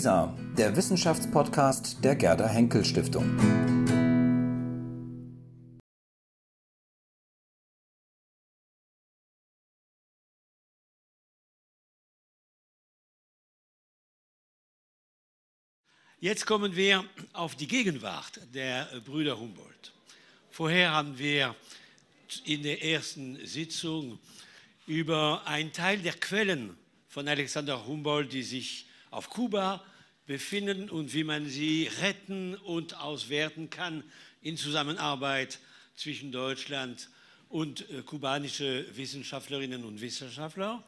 [0.00, 3.36] WISA, der Wissenschaftspodcast der Gerda Henkel Stiftung.
[16.18, 17.04] Jetzt kommen wir
[17.34, 19.92] auf die Gegenwart der Brüder Humboldt.
[20.50, 21.54] Vorher haben wir
[22.46, 24.18] in der ersten Sitzung
[24.86, 29.84] über einen Teil der Quellen von Alexander Humboldt, die sich auf Kuba
[30.30, 34.04] befinden und wie man sie retten und auswerten kann
[34.42, 35.58] in Zusammenarbeit
[35.96, 37.08] zwischen Deutschland
[37.48, 40.84] und äh, kubanische Wissenschaftlerinnen und Wissenschaftler.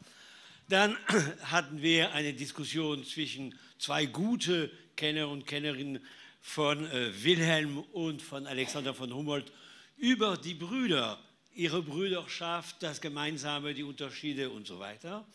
[0.69, 0.97] Dann
[1.43, 5.99] hatten wir eine Diskussion zwischen zwei gute Kenner und Kennerinnen
[6.41, 9.51] von äh, Wilhelm und von Alexander von Humboldt
[9.97, 11.19] über die Brüder,
[11.53, 15.27] ihre Brüderschaft, das Gemeinsame, die Unterschiede und so weiter.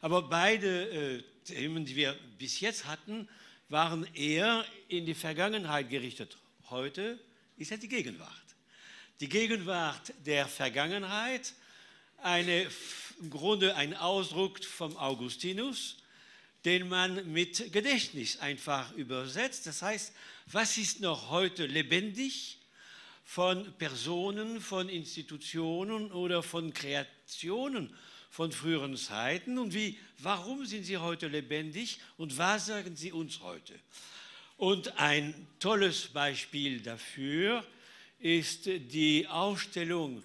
[0.00, 3.28] Aber beide äh, Themen, die wir bis jetzt hatten,
[3.72, 6.36] waren eher in die Vergangenheit gerichtet.
[6.68, 7.18] Heute
[7.56, 8.30] ist ja die Gegenwart.
[9.20, 11.54] Die Gegenwart der Vergangenheit,
[12.18, 12.68] eine,
[13.18, 15.96] im Grunde ein Ausdruck vom Augustinus,
[16.66, 19.66] den man mit Gedächtnis einfach übersetzt.
[19.66, 20.12] Das heißt,
[20.46, 22.58] was ist noch heute lebendig
[23.24, 27.96] von Personen, von Institutionen oder von Kreationen
[28.32, 33.40] von früheren Zeiten und wie, warum sind sie heute lebendig und was sagen sie uns
[33.42, 33.74] heute?
[34.56, 37.62] Und ein tolles Beispiel dafür
[38.20, 40.22] ist die Ausstellung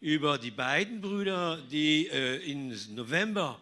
[0.00, 3.60] über die beiden Brüder, die äh, im November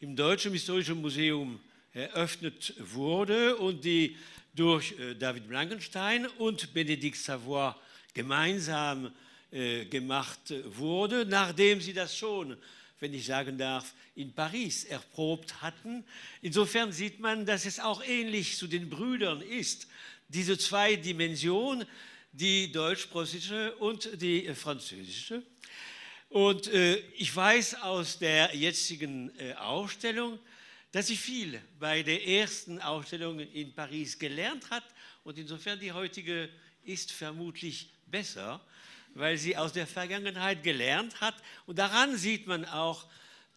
[0.00, 1.58] im Deutschen Historischen Museum
[1.94, 4.14] eröffnet wurde und die
[4.54, 7.72] durch äh, David Blankenstein und Benedikt Savoy
[8.12, 9.10] gemeinsam
[9.50, 12.54] äh, gemacht wurde, nachdem sie das schon,
[13.00, 16.04] wenn ich sagen darf, in Paris erprobt hatten.
[16.42, 19.86] Insofern sieht man, dass es auch ähnlich zu den Brüdern ist.
[20.28, 21.86] Diese zwei Dimensionen,
[22.32, 25.42] die deutsch-preußische und die französische.
[26.28, 30.38] Und äh, ich weiß aus der jetzigen äh, Ausstellung,
[30.92, 34.84] dass sie viel bei der ersten Ausstellung in Paris gelernt hat
[35.24, 36.48] und insofern die heutige
[36.84, 38.60] ist vermutlich besser,
[39.18, 41.34] weil sie aus der Vergangenheit gelernt hat
[41.66, 43.06] und daran sieht man auch,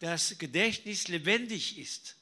[0.00, 2.16] dass Gedächtnis lebendig ist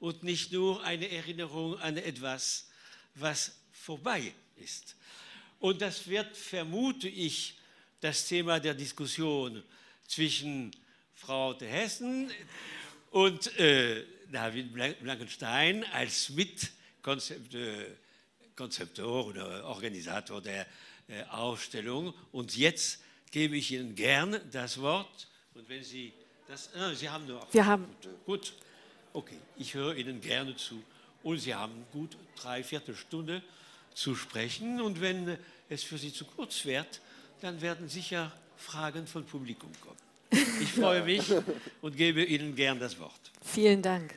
[0.00, 2.68] und nicht nur eine Erinnerung an etwas,
[3.14, 4.96] was vorbei ist.
[5.58, 7.58] Und das wird, vermute ich,
[8.00, 9.62] das Thema der Diskussion
[10.06, 10.70] zwischen
[11.14, 12.30] Frau de Hessen
[13.10, 20.66] und äh, David Blankenstein als Mitkonzeptor oder Organisator der
[21.08, 22.14] äh, Ausstellung.
[22.32, 23.00] Und jetzt
[23.30, 25.28] gebe ich Ihnen gern das Wort.
[25.54, 26.12] Und wenn Sie
[26.48, 27.46] das, ah, Sie haben nur.
[27.50, 27.86] Wir haben.
[28.24, 28.54] Gut,
[29.12, 30.82] okay, ich höre Ihnen gerne zu.
[31.22, 33.42] Und Sie haben gut drei Viertelstunde
[33.94, 34.80] zu sprechen.
[34.80, 37.00] Und wenn es für Sie zu kurz wird,
[37.40, 39.96] dann werden sicher Fragen vom Publikum kommen.
[40.60, 41.22] Ich freue mich
[41.82, 43.32] und gebe Ihnen gern das Wort.
[43.42, 44.14] Vielen Dank.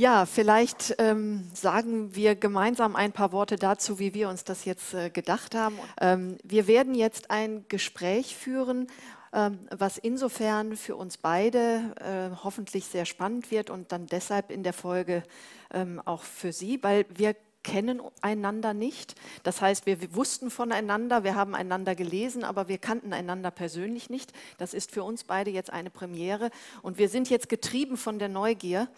[0.00, 4.94] Ja, vielleicht ähm, sagen wir gemeinsam ein paar Worte dazu, wie wir uns das jetzt
[4.94, 5.78] äh, gedacht haben.
[6.00, 8.86] Ähm, wir werden jetzt ein Gespräch führen,
[9.34, 14.62] ähm, was insofern für uns beide äh, hoffentlich sehr spannend wird und dann deshalb in
[14.62, 15.22] der Folge
[15.70, 19.14] ähm, auch für Sie, weil wir kennen einander nicht.
[19.42, 24.32] Das heißt, wir wussten voneinander, wir haben einander gelesen, aber wir kannten einander persönlich nicht.
[24.58, 26.50] Das ist für uns beide jetzt eine Premiere.
[26.82, 28.88] Und wir sind jetzt getrieben von der Neugier,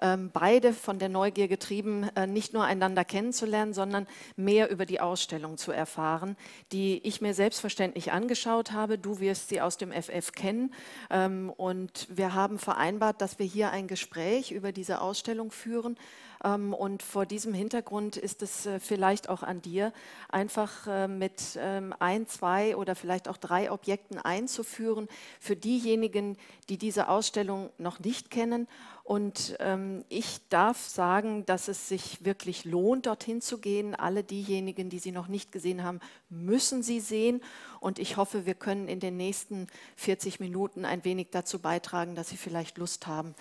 [0.00, 4.06] ähm, beide von der Neugier getrieben, äh, nicht nur einander kennenzulernen, sondern
[4.36, 6.36] mehr über die Ausstellung zu erfahren,
[6.72, 8.98] die ich mir selbstverständlich angeschaut habe.
[8.98, 10.74] Du wirst sie aus dem FF kennen.
[11.10, 15.96] Ähm, und wir haben vereinbart, dass wir hier ein Gespräch über diese Ausstellung führen.
[16.44, 19.92] Ähm, und vor diesem Hintergrund ist es äh, vielleicht auch an dir,
[20.28, 25.08] einfach äh, mit ähm, ein, zwei oder vielleicht auch drei Objekten einzuführen
[25.40, 26.36] für diejenigen,
[26.68, 28.68] die diese Ausstellung noch nicht kennen.
[29.04, 33.94] Und ähm, ich darf sagen, dass es sich wirklich lohnt, dorthin zu gehen.
[33.94, 37.40] Alle diejenigen, die sie noch nicht gesehen haben, müssen sie sehen.
[37.80, 42.28] Und ich hoffe, wir können in den nächsten 40 Minuten ein wenig dazu beitragen, dass
[42.28, 43.34] Sie vielleicht Lust haben,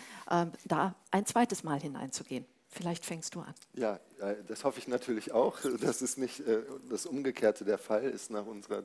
[0.66, 2.46] da ein zweites Mal hineinzugehen.
[2.70, 3.54] Vielleicht fängst du an.
[3.74, 4.00] Ja,
[4.48, 8.46] das hoffe ich natürlich auch, dass es nicht äh, das Umgekehrte der Fall ist nach
[8.46, 8.84] unserer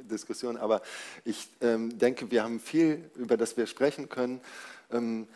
[0.00, 0.56] Diskussion.
[0.56, 0.82] Aber
[1.24, 4.40] ich ähm, denke, wir haben viel, über das wir sprechen können.
[4.90, 5.26] Ähm,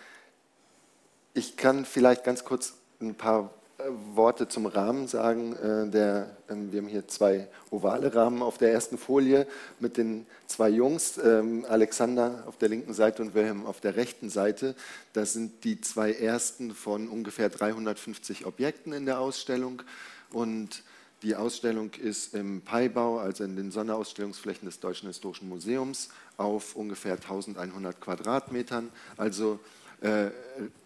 [1.34, 3.50] ich kann vielleicht ganz kurz ein paar
[4.14, 5.54] Worte zum Rahmen sagen.
[5.54, 9.46] Äh, der, ähm, wir haben hier zwei ovale Rahmen auf der ersten Folie
[9.78, 14.30] mit den zwei Jungs, ähm, Alexander auf der linken Seite und Wilhelm auf der rechten
[14.30, 14.74] Seite.
[15.12, 19.82] Das sind die zwei ersten von ungefähr 350 Objekten in der Ausstellung.
[20.32, 20.82] Und
[21.22, 27.14] die Ausstellung ist im Paibau, also in den Sonderausstellungsflächen des Deutschen Historischen Museums, auf ungefähr
[27.14, 28.90] 1100 Quadratmetern.
[29.16, 29.58] Also
[30.00, 30.30] äh,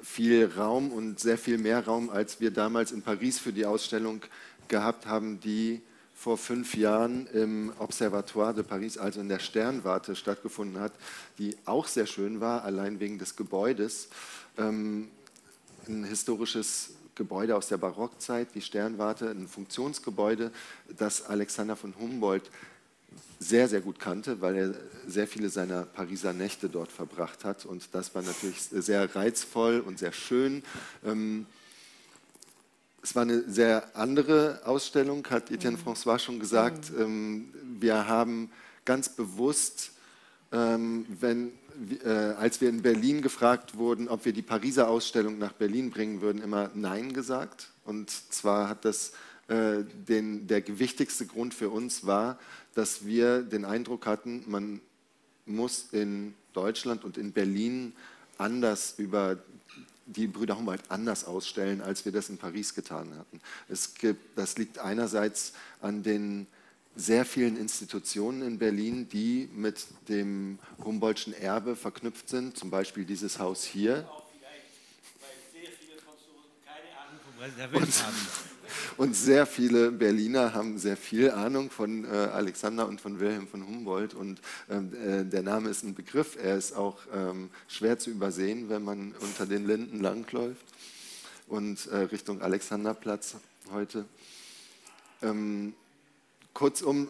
[0.03, 4.23] viel Raum und sehr viel mehr Raum, als wir damals in Paris für die Ausstellung
[4.69, 5.83] gehabt haben, die
[6.15, 10.93] vor fünf Jahren im Observatoire de Paris, also in der Sternwarte, stattgefunden hat,
[11.39, 14.09] die auch sehr schön war, allein wegen des Gebäudes.
[14.57, 15.11] Ähm,
[15.89, 20.53] ein historisches Gebäude aus der Barockzeit, die Sternwarte, ein Funktionsgebäude,
[20.97, 22.51] das Alexander von Humboldt
[23.43, 24.75] sehr, sehr gut kannte, weil er
[25.07, 27.67] sehr viele seiner Pariser Nächte dort verbracht hat.
[27.67, 30.63] Und das war natürlich sehr reizvoll und sehr schön.
[31.05, 31.47] Ähm,
[33.03, 35.89] es war eine sehr andere Ausstellung, hat Etienne mhm.
[35.89, 36.93] François schon gesagt.
[36.93, 37.01] Mhm.
[37.01, 38.51] Ähm, wir haben
[38.85, 39.91] ganz bewusst,
[40.53, 41.53] ähm, wenn,
[42.05, 46.21] äh, als wir in Berlin gefragt wurden, ob wir die Pariser Ausstellung nach Berlin bringen
[46.21, 47.71] würden, immer Nein gesagt.
[47.85, 49.13] Und zwar hat das
[49.53, 52.39] äh, den, der gewichtigste Grund für uns war,
[52.75, 54.81] dass wir den Eindruck hatten, man
[55.45, 57.93] muss in Deutschland und in Berlin
[58.39, 59.37] anders über
[60.07, 63.43] die Brüder Humboldt anders ausstellen, als wir das in Paris getan hatten.
[63.69, 65.53] Es gibt, das liegt einerseits
[65.83, 66.47] an den
[66.97, 73.39] sehr vielen Institutionen in Berlin, die mit dem Humboldtschen Erbe verknüpft sind, zum Beispiel dieses
[73.39, 74.09] Haus hier.
[74.09, 74.25] Auch
[75.21, 78.49] weil sehr viele Franzosen keine Ahnung vom Welt haben.
[78.97, 83.67] Und sehr viele Berliner haben sehr viel Ahnung von äh, Alexander und von Wilhelm von
[83.67, 84.15] Humboldt.
[84.15, 84.41] Und
[84.71, 86.37] ähm, äh, der Name ist ein Begriff.
[86.43, 90.65] Er ist auch ähm, schwer zu übersehen, wenn man unter den Linden langläuft
[91.49, 93.37] und äh, Richtung Alexanderplatz
[93.73, 94.07] heute.
[95.23, 95.75] Ähm,
[96.55, 97.09] kurzum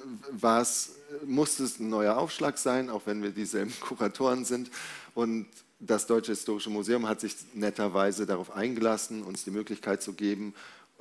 [1.24, 4.70] musste es ein neuer Aufschlag sein, auch wenn wir dieselben Kuratoren sind.
[5.14, 5.46] Und
[5.78, 10.54] das Deutsche Historische Museum hat sich netterweise darauf eingelassen, uns die Möglichkeit zu geben,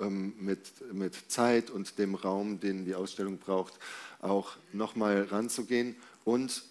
[0.09, 3.74] mit, mit Zeit und dem Raum, den die Ausstellung braucht,
[4.19, 5.95] auch nochmal ranzugehen
[6.25, 6.63] und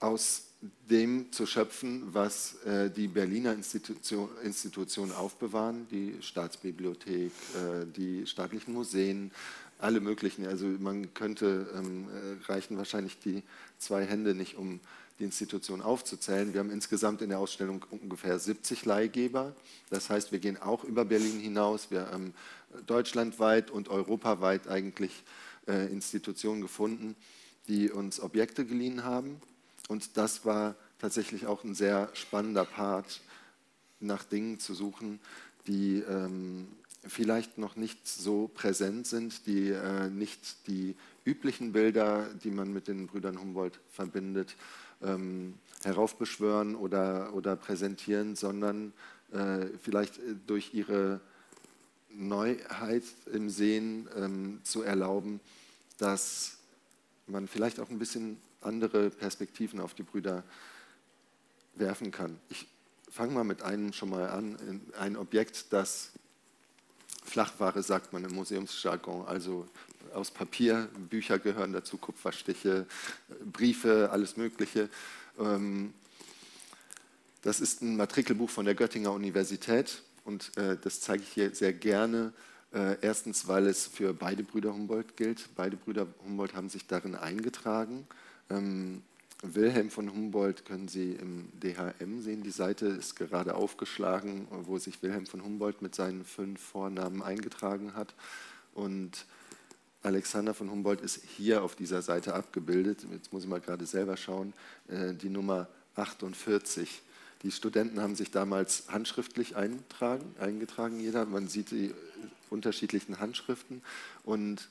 [0.00, 0.48] aus
[0.88, 8.72] dem zu schöpfen, was äh, die Berliner Institution, Institutionen aufbewahren, die Staatsbibliothek, äh, die staatlichen
[8.74, 9.32] Museen,
[9.78, 10.46] alle möglichen.
[10.46, 13.42] Also man könnte, ähm, äh, reichen wahrscheinlich die
[13.78, 14.78] zwei Hände nicht, um
[15.18, 16.52] die Institution aufzuzählen.
[16.52, 19.54] Wir haben insgesamt in der Ausstellung ungefähr 70 Leihgeber.
[19.90, 21.90] Das heißt, wir gehen auch über Berlin hinaus.
[21.90, 22.34] Wir haben
[22.86, 25.12] deutschlandweit und europaweit eigentlich
[25.68, 27.16] äh, Institutionen gefunden,
[27.68, 29.40] die uns Objekte geliehen haben.
[29.88, 33.20] Und das war tatsächlich auch ein sehr spannender Part,
[34.00, 35.20] nach Dingen zu suchen,
[35.66, 36.66] die ähm,
[37.06, 42.88] vielleicht noch nicht so präsent sind, die äh, nicht die üblichen Bilder, die man mit
[42.88, 44.56] den Brüdern Humboldt verbindet,
[45.04, 48.92] ähm, heraufbeschwören oder, oder präsentieren, sondern
[49.32, 51.20] äh, vielleicht äh, durch ihre
[52.10, 55.40] Neuheit im Sehen ähm, zu erlauben,
[55.98, 56.58] dass
[57.26, 60.44] man vielleicht auch ein bisschen andere Perspektiven auf die Brüder
[61.74, 62.38] werfen kann.
[62.48, 62.66] Ich
[63.10, 66.12] fange mal mit einem schon mal an, ein Objekt, das
[67.24, 69.66] Flachware sagt man im Museumsjargon, also
[70.14, 72.86] aus Papier, Bücher gehören dazu, Kupferstiche,
[73.52, 74.88] Briefe, alles Mögliche.
[75.38, 75.92] Ähm,
[77.42, 81.72] das ist ein Matrikelbuch von der Göttinger Universität und äh, das zeige ich hier sehr
[81.72, 82.32] gerne.
[82.72, 85.48] Äh, erstens, weil es für beide Brüder Humboldt gilt.
[85.56, 88.06] Beide Brüder Humboldt haben sich darin eingetragen.
[88.48, 89.02] Ähm,
[89.42, 92.44] Wilhelm von Humboldt können Sie im DHM sehen.
[92.44, 97.94] Die Seite ist gerade aufgeschlagen, wo sich Wilhelm von Humboldt mit seinen fünf Vornamen eingetragen
[97.94, 98.14] hat.
[98.72, 99.26] Und
[100.02, 103.06] Alexander von Humboldt ist hier auf dieser Seite abgebildet.
[103.12, 104.52] Jetzt muss ich mal gerade selber schauen.
[104.88, 107.02] Äh, die Nummer 48.
[107.42, 111.24] Die Studenten haben sich damals handschriftlich eintragen, eingetragen, jeder.
[111.26, 111.94] Man sieht die
[112.50, 113.82] unterschiedlichen Handschriften.
[114.24, 114.68] Und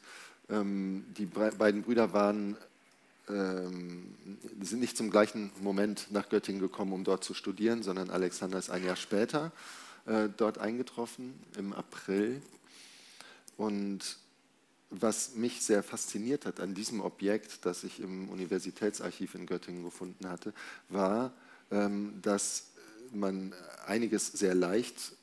[0.49, 2.57] ähm, die beiden Brüder waren,
[3.29, 4.15] ähm,
[4.61, 8.69] sind nicht zum gleichen Moment nach Göttingen gekommen, um dort zu studieren, sondern Alexander ist
[8.69, 9.51] ein Jahr später
[10.05, 12.41] äh, dort eingetroffen, im April.
[13.57, 14.17] Und
[14.91, 20.29] was mich sehr fasziniert hat an diesem Objekt, das ich im Universitätsarchiv in Göttingen gefunden
[20.29, 20.53] hatte,
[20.89, 21.33] war,
[21.71, 22.71] ähm, dass
[23.13, 23.53] man
[23.85, 25.13] einiges sehr leicht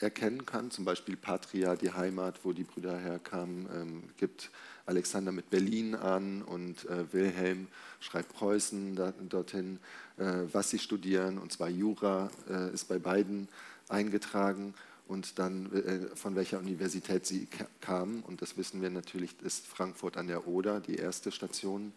[0.00, 4.50] erkennen kann, zum Beispiel Patria, die Heimat, wo die Brüder herkamen, ähm, gibt
[4.86, 7.68] Alexander mit Berlin an und äh, Wilhelm
[8.00, 8.96] schreibt Preußen
[9.28, 9.78] dorthin,
[10.18, 13.48] äh, was sie studieren, und zwar Jura äh, ist bei beiden
[13.88, 14.74] eingetragen.
[15.06, 17.46] Und dann äh, von welcher Universität sie
[17.80, 18.22] kamen.
[18.22, 21.92] Und das wissen wir natürlich, ist Frankfurt an der Oder die erste Station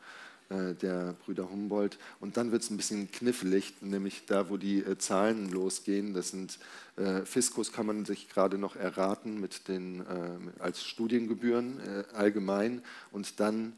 [0.49, 1.97] äh, der Brüder Humboldt.
[2.19, 6.13] Und dann wird es ein bisschen knifflig, nämlich da, wo die äh, Zahlen losgehen.
[6.13, 6.59] Das sind
[7.25, 10.03] Fiskus, kann man sich gerade noch erraten mit den,
[10.57, 11.79] als Studiengebühren
[12.11, 12.81] allgemein.
[13.11, 13.73] Und dann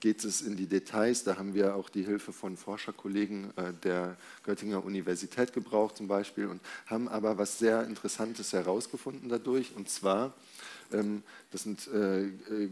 [0.00, 1.24] geht es in die Details.
[1.24, 6.60] Da haben wir auch die Hilfe von Forscherkollegen der Göttinger Universität gebraucht zum Beispiel und
[6.86, 9.74] haben aber was sehr Interessantes herausgefunden dadurch.
[9.74, 10.34] Und zwar
[10.92, 12.30] ähm, das sind äh, äh,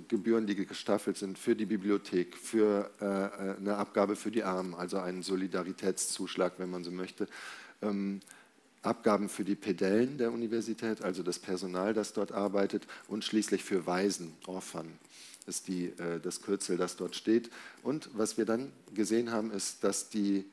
[0.08, 4.98] Gebühren, die gestaffelt sind für die Bibliothek, für äh, eine Abgabe für die Armen, also
[4.98, 7.26] einen Solidaritätszuschlag, wenn man so möchte.
[7.82, 8.20] Ähm,
[8.82, 13.87] Abgaben für die Pedellen der Universität, also das Personal, das dort arbeitet, und schließlich für
[13.87, 14.87] Waisen, Orphan
[15.49, 17.50] ist die, das Kürzel, das dort steht.
[17.83, 20.45] Und was wir dann gesehen haben, ist, dass die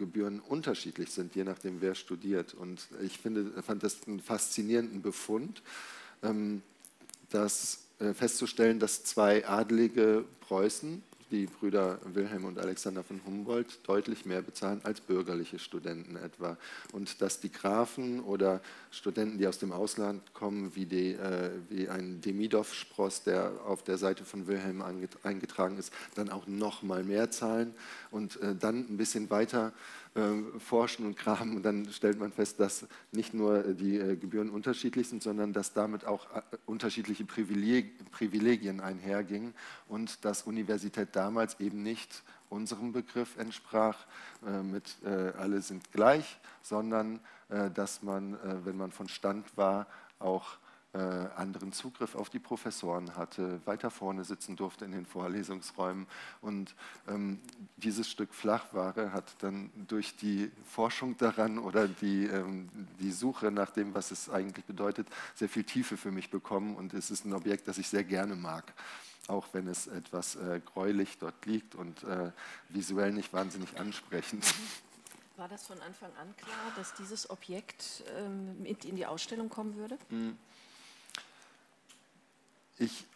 [0.00, 2.54] Gebühren unterschiedlich sind, je nachdem, wer studiert.
[2.54, 5.62] Und ich finde, fand das einen faszinierenden Befund.
[6.22, 6.62] Ähm,
[7.28, 14.24] das äh, festzustellen, dass zwei adlige Preußen die Brüder Wilhelm und Alexander von Humboldt deutlich
[14.26, 16.56] mehr bezahlen als bürgerliche Studenten etwa.
[16.92, 18.60] Und dass die Grafen oder
[18.90, 23.98] Studenten, die aus dem Ausland kommen, wie, die, äh, wie ein Demidov-Spross, der auf der
[23.98, 24.82] Seite von Wilhelm
[25.22, 27.74] eingetragen ist, dann auch noch mal mehr zahlen
[28.10, 29.72] und äh, dann ein bisschen weiter
[30.58, 31.56] forschen und graben.
[31.56, 35.72] Und dann stellt man fest, dass nicht nur die äh, Gebühren unterschiedlich sind, sondern dass
[35.72, 39.54] damit auch äh, unterschiedliche Privilegien einhergingen
[39.88, 44.06] und dass Universität damals eben nicht unserem Begriff entsprach,
[44.64, 44.96] mit
[45.38, 47.20] alle sind gleich, sondern
[47.74, 49.86] dass man, wenn man von Stand war,
[50.18, 50.58] auch
[50.92, 56.06] äh, anderen Zugriff auf die Professoren hatte, weiter vorne sitzen durfte in den Vorlesungsräumen.
[56.40, 56.74] Und
[57.08, 57.40] ähm,
[57.76, 62.68] dieses Stück Flachware hat dann durch die Forschung daran oder die, ähm,
[62.98, 66.74] die Suche nach dem, was es eigentlich bedeutet, sehr viel Tiefe für mich bekommen.
[66.74, 68.72] Und es ist ein Objekt, das ich sehr gerne mag
[69.28, 72.32] auch wenn es etwas äh, gräulich dort liegt und äh,
[72.68, 74.44] visuell nicht wahnsinnig ansprechend.
[75.36, 79.96] War das von Anfang an klar, dass dieses Objekt ähm, in die Ausstellung kommen würde?
[80.10, 80.32] Mm.
[82.80, 83.06] Ich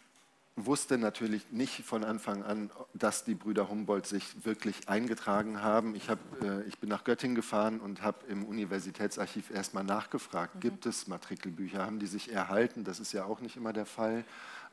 [0.55, 5.95] wusste natürlich nicht von Anfang an, dass die Brüder Humboldt sich wirklich eingetragen haben.
[5.95, 10.59] Ich, hab, äh, ich bin nach Göttingen gefahren und habe im Universitätsarchiv erstmal nachgefragt, mhm.
[10.59, 12.83] gibt es Matrikelbücher, haben die sich erhalten?
[12.83, 14.23] Das ist ja auch nicht immer der Fall,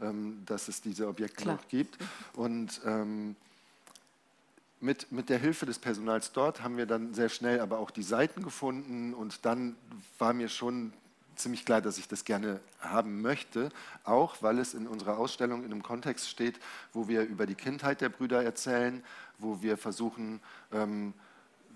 [0.03, 1.57] ähm, dass es diese Objekte Klar.
[1.57, 1.97] noch gibt.
[2.35, 3.35] Und ähm,
[4.79, 8.03] mit, mit der Hilfe des Personals dort haben wir dann sehr schnell aber auch die
[8.03, 9.75] Seiten gefunden und dann
[10.19, 10.93] war mir schon
[11.37, 13.71] ziemlich klar, dass ich das gerne haben möchte,
[14.05, 16.59] auch weil es in unserer Ausstellung in einem Kontext steht,
[16.93, 19.03] wo wir über die Kindheit der Brüder erzählen,
[19.39, 20.41] wo wir versuchen,
[20.73, 21.15] ähm,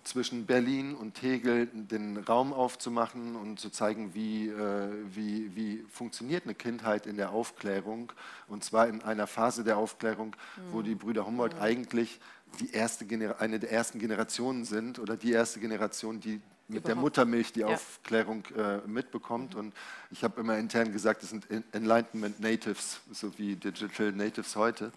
[0.06, 6.44] zwischen Berlin und Tegel den Raum aufzumachen und zu zeigen, wie, äh, wie, wie funktioniert
[6.44, 8.12] eine Kindheit in der Aufklärung.
[8.46, 10.72] Und zwar in einer Phase der Aufklärung, mhm.
[10.72, 11.62] wo die Brüder Humboldt mhm.
[11.62, 12.20] eigentlich
[12.60, 13.04] die erste
[13.38, 16.88] eine der ersten Generationen sind oder die erste Generation, die mit Überhaupt.
[16.88, 17.68] der Muttermilch die ja.
[17.68, 19.54] Aufklärung äh, mitbekommt.
[19.54, 19.60] Mhm.
[19.60, 19.74] Und
[20.10, 24.92] ich habe immer intern gesagt, es sind Enlightenment Natives, so wie Digital Natives heute.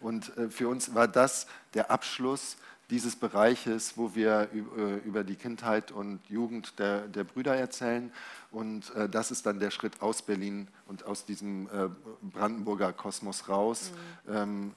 [0.00, 2.56] Und äh, für uns war das der Abschluss
[2.90, 8.12] dieses Bereiches, wo wir äh, über die Kindheit und Jugend der, der Brüder erzählen.
[8.50, 11.88] Und äh, das ist dann der Schritt aus Berlin und aus diesem äh,
[12.20, 13.92] Brandenburger Kosmos raus,
[14.26, 14.34] mhm.
[14.34, 14.74] ähm,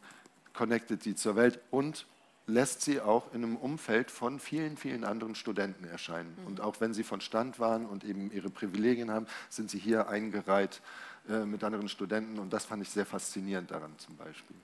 [0.54, 2.06] connected die zur Welt und
[2.48, 6.36] lässt sie auch in einem Umfeld von vielen, vielen anderen Studenten erscheinen.
[6.42, 6.48] Mhm.
[6.48, 10.08] Und auch wenn sie von Stand waren und eben ihre Privilegien haben, sind sie hier
[10.08, 10.82] eingereiht
[11.30, 12.40] äh, mit anderen Studenten.
[12.40, 14.56] Und das fand ich sehr faszinierend daran zum Beispiel.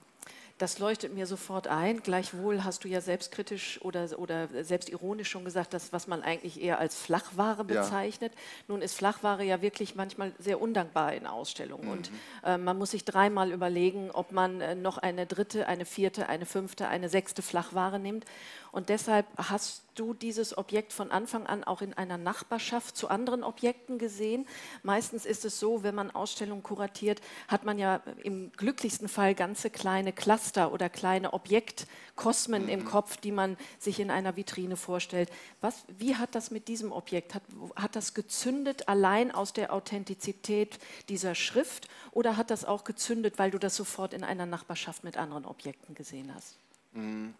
[0.62, 2.04] Das leuchtet mir sofort ein.
[2.04, 6.78] Gleichwohl hast du ja selbstkritisch oder, oder selbstironisch schon gesagt, dass was man eigentlich eher
[6.78, 8.32] als Flachware bezeichnet.
[8.32, 8.40] Ja.
[8.68, 11.86] Nun ist Flachware ja wirklich manchmal sehr undankbar in Ausstellungen.
[11.86, 11.90] Mhm.
[11.90, 12.10] Und
[12.44, 16.46] äh, man muss sich dreimal überlegen, ob man äh, noch eine dritte, eine vierte, eine
[16.46, 18.24] fünfte, eine sechste Flachware nimmt.
[18.72, 23.44] Und deshalb hast du dieses Objekt von Anfang an auch in einer Nachbarschaft zu anderen
[23.44, 24.46] Objekten gesehen.
[24.82, 29.68] Meistens ist es so, wenn man Ausstellungen kuratiert, hat man ja im glücklichsten Fall ganze
[29.68, 32.68] kleine Cluster oder kleine Objektkosmen mhm.
[32.70, 35.30] im Kopf, die man sich in einer Vitrine vorstellt.
[35.60, 37.34] Was, wie hat das mit diesem Objekt?
[37.34, 37.42] Hat,
[37.76, 40.78] hat das gezündet allein aus der Authentizität
[41.10, 45.18] dieser Schrift oder hat das auch gezündet, weil du das sofort in einer Nachbarschaft mit
[45.18, 46.56] anderen Objekten gesehen hast?
[46.92, 47.34] Mhm.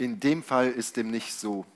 [0.00, 1.66] In dem Fall ist dem nicht so.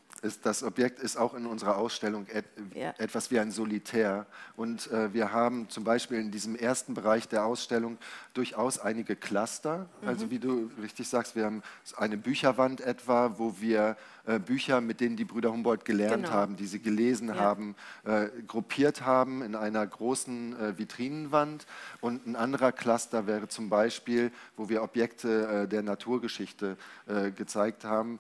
[0.43, 2.95] Das Objekt ist auch in unserer Ausstellung et ja.
[2.97, 4.25] etwas wie ein Solitär.
[4.57, 7.99] Und äh, wir haben zum Beispiel in diesem ersten Bereich der Ausstellung
[8.33, 9.91] durchaus einige Cluster.
[10.01, 10.09] Mhm.
[10.09, 11.63] Also wie du richtig sagst, wir haben
[11.99, 16.35] eine Bücherwand etwa, wo wir äh, Bücher, mit denen die Brüder Humboldt gelernt Genau.
[16.35, 17.35] haben, die sie gelesen Ja.
[17.37, 21.67] haben, äh, gruppiert haben in einer großen äh, Vitrinenwand.
[22.01, 26.77] Und ein anderer Cluster wäre zum Beispiel, wo wir Objekte äh, der Naturgeschichte
[27.07, 28.19] äh, gezeigt haben,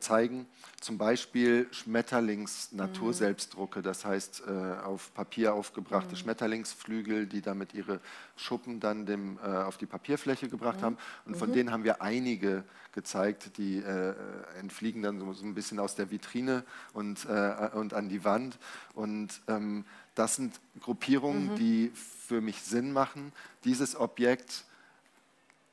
[0.00, 0.46] zeigen.
[0.82, 4.50] Zum Beispiel Schmetterlings-Naturselbstdrucke, das heißt äh,
[4.82, 8.00] auf Papier aufgebrachte Schmetterlingsflügel, die damit ihre
[8.34, 10.98] Schuppen dann dem, äh, auf die Papierfläche gebracht haben.
[11.24, 14.14] Und von denen haben wir einige gezeigt, die äh,
[14.58, 18.58] entfliegen dann so, so ein bisschen aus der Vitrine und, äh, und an die Wand.
[18.92, 19.84] Und ähm,
[20.16, 23.30] das sind Gruppierungen, die für mich Sinn machen.
[23.62, 24.64] Dieses Objekt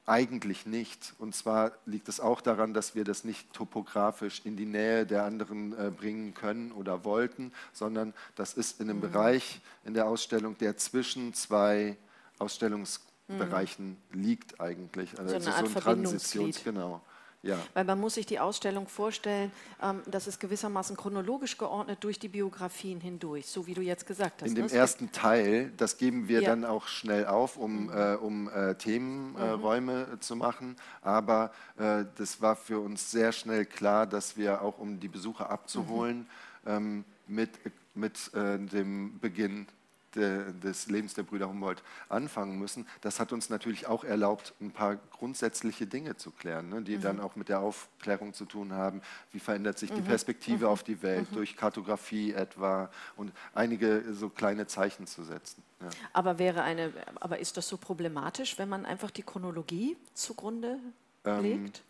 [0.10, 1.14] eigentlich nicht.
[1.20, 5.24] Und zwar liegt es auch daran, dass wir das nicht topografisch in die Nähe der
[5.24, 10.58] anderen äh, bringen können oder wollten, sondern das ist in einem Bereich in der Ausstellung,
[10.58, 11.96] der zwischen zwei
[12.40, 15.18] Ausstellungsbereichen liegt eigentlich.
[15.20, 16.64] Also eine Art Verbindungsglied.
[16.64, 17.02] genau.
[17.42, 17.58] Ja.
[17.74, 22.28] Weil man muss sich die Ausstellung vorstellen, ähm, das ist gewissermaßen chronologisch geordnet durch die
[22.28, 24.48] Biografien hindurch, so wie du jetzt gesagt hast.
[24.50, 24.60] In ne?
[24.62, 26.50] dem gibt- ersten Teil, das geben wir Ja.
[26.50, 30.76] dann auch schnell auf, um, äh, um äh, Themenräume äh, zu machen.
[31.02, 35.50] Aber äh, das war für uns sehr schnell klar, dass wir auch, um die Besucher
[35.50, 36.28] abzuholen,
[36.66, 37.52] ähm, mit,
[37.94, 39.68] mit äh, dem Beginn
[40.16, 42.88] des Lebens der Brüder Humboldt anfangen müssen.
[43.02, 47.20] Das hat uns natürlich auch erlaubt, ein paar grundsätzliche Dinge zu klären, ne, die dann
[47.20, 49.02] auch mit der Aufklärung zu tun haben.
[49.32, 54.68] Wie verändert sich die Perspektive auf die Welt durch Kartografie etwa und einige so kleine
[54.68, 55.64] Zeichen zu setzen.
[55.82, 55.90] Ja.
[56.14, 60.80] Aber wäre eine, aber ist das so problematisch, wenn man einfach die Chronologie zugrunde
[61.26, 61.84] Ähm, legt?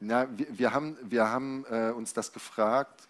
[0.00, 3.08] Na, wir, wir haben, wir haben äh, uns das gefragt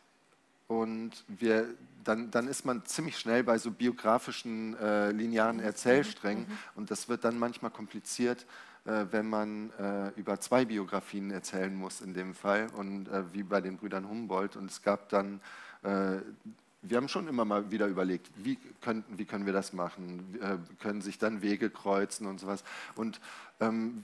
[0.69, 6.91] und wir, dann, dann ist man ziemlich schnell bei so biografischen äh, linearen Erzählsträngen und
[6.91, 8.47] das wird dann manchmal kompliziert,
[8.85, 13.43] äh, wenn man äh, über zwei Biografien erzählen muss in dem Fall und äh, wie
[13.43, 15.41] bei den Brüdern Humboldt und es gab dann
[15.83, 16.19] äh,
[16.83, 20.37] wir haben schon immer mal wieder überlegt, wie, könnten, wie können wir das machen?
[20.43, 22.65] Äh, können sich dann Wege kreuzen und sowas.
[22.97, 23.21] Und
[23.61, 24.03] ähm,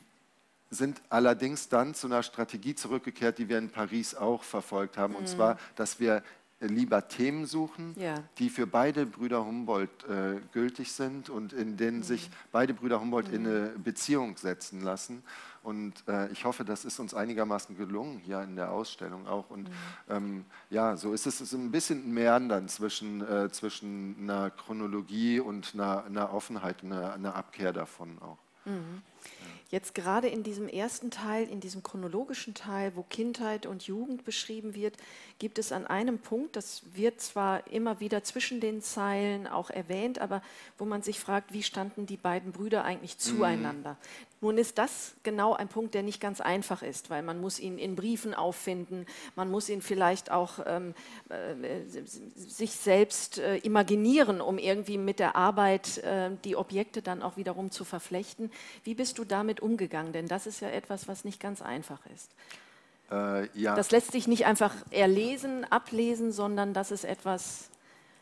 [0.70, 5.14] sind allerdings dann zu einer Strategie zurückgekehrt, die wir in Paris auch verfolgt haben.
[5.14, 6.22] Und zwar, dass wir
[6.60, 8.14] lieber Themen suchen, Ja.
[8.38, 13.28] die für beide Brüder Humboldt äh, gültig sind und in denen sich beide Brüder Humboldt
[13.28, 15.22] in eine Beziehung setzen lassen.
[15.62, 19.50] Und äh, ich hoffe, das ist uns einigermaßen gelungen hier in der Ausstellung auch.
[19.50, 19.68] Und
[20.08, 25.40] ähm, ja, so ist es, ist ein bisschen ein Meandern zwischen, äh, zwischen einer Chronologie
[25.40, 28.38] und einer, einer Offenheit, einer, einer Abkehr davon auch.
[29.70, 34.74] Jetzt gerade in diesem ersten Teil, in diesem chronologischen Teil, wo Kindheit und Jugend beschrieben
[34.74, 34.96] wird,
[35.38, 40.20] gibt es an einem Punkt, das wird zwar immer wieder zwischen den Zeilen auch erwähnt,
[40.20, 40.40] aber
[40.78, 43.98] wo man sich fragt, wie standen die beiden Brüder eigentlich zueinander?
[44.40, 47.76] Nun ist das genau ein Punkt, der nicht ganz einfach ist, weil man muss ihn
[47.76, 49.04] in Briefen auffinden,
[49.34, 50.94] man muss ihn vielleicht auch ähm,
[51.28, 51.82] äh,
[52.36, 57.72] sich selbst äh, imaginieren, um irgendwie mit der Arbeit äh, die Objekte dann auch wiederum
[57.72, 58.52] zu verflechten.
[58.84, 60.12] Wie bist du damit umgegangen?
[60.12, 62.30] Denn das ist ja etwas, was nicht ganz einfach ist.
[63.10, 67.68] Äh, ja, Das lässt sich nicht einfach erlesen, ablesen, sondern das ist etwas,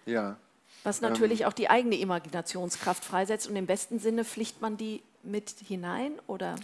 [0.04, 0.36] ja.
[0.84, 3.48] was natürlich auch die eigene Imaginationskraft freisetzt.
[3.48, 6.54] Und im besten Sinne pflicht man die mit hinein oder?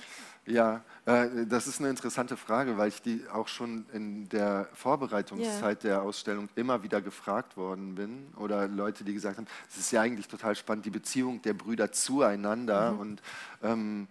[0.45, 5.85] Ja, äh, das ist eine interessante Frage, weil ich die auch schon in der Vorbereitungszeit
[5.85, 10.01] der Ausstellung immer wieder gefragt worden bin oder Leute, die gesagt haben, es ist ja
[10.01, 13.23] eigentlich total spannend, die Beziehung der Brüder zueinander und
[13.63, 14.09] ähm,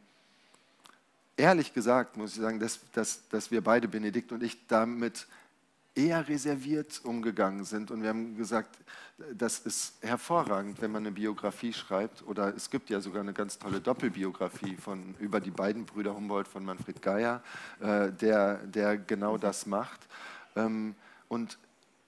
[1.37, 5.27] ehrlich gesagt muss ich sagen, dass, dass, dass wir beide, Benedikt und ich, damit
[5.95, 7.91] eher reserviert umgegangen sind.
[7.91, 8.77] Und wir haben gesagt,
[9.33, 12.25] das ist hervorragend, wenn man eine Biografie schreibt.
[12.27, 16.47] Oder es gibt ja sogar eine ganz tolle Doppelbiografie von, über die beiden Brüder Humboldt
[16.47, 17.43] von Manfred Geier,
[17.81, 19.99] äh, der, der genau das macht.
[20.55, 20.95] Ähm,
[21.27, 21.57] und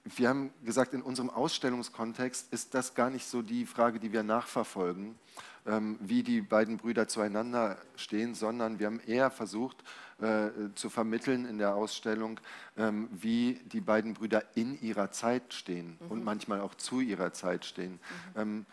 [0.03, 4.23] wir haben gesagt, in unserem Ausstellungskontext ist das gar nicht so die Frage, die wir
[4.23, 5.15] nachverfolgen,
[5.65, 9.77] wie die beiden Brüder zueinander stehen, sondern wir haben eher versucht
[10.21, 12.39] äh, zu vermitteln in der Ausstellung,
[12.77, 17.65] ähm, wie die beiden Brüder in ihrer Zeit stehen und manchmal auch zu ihrer Zeit
[17.65, 17.99] stehen.
[18.35, 18.65] Ähm,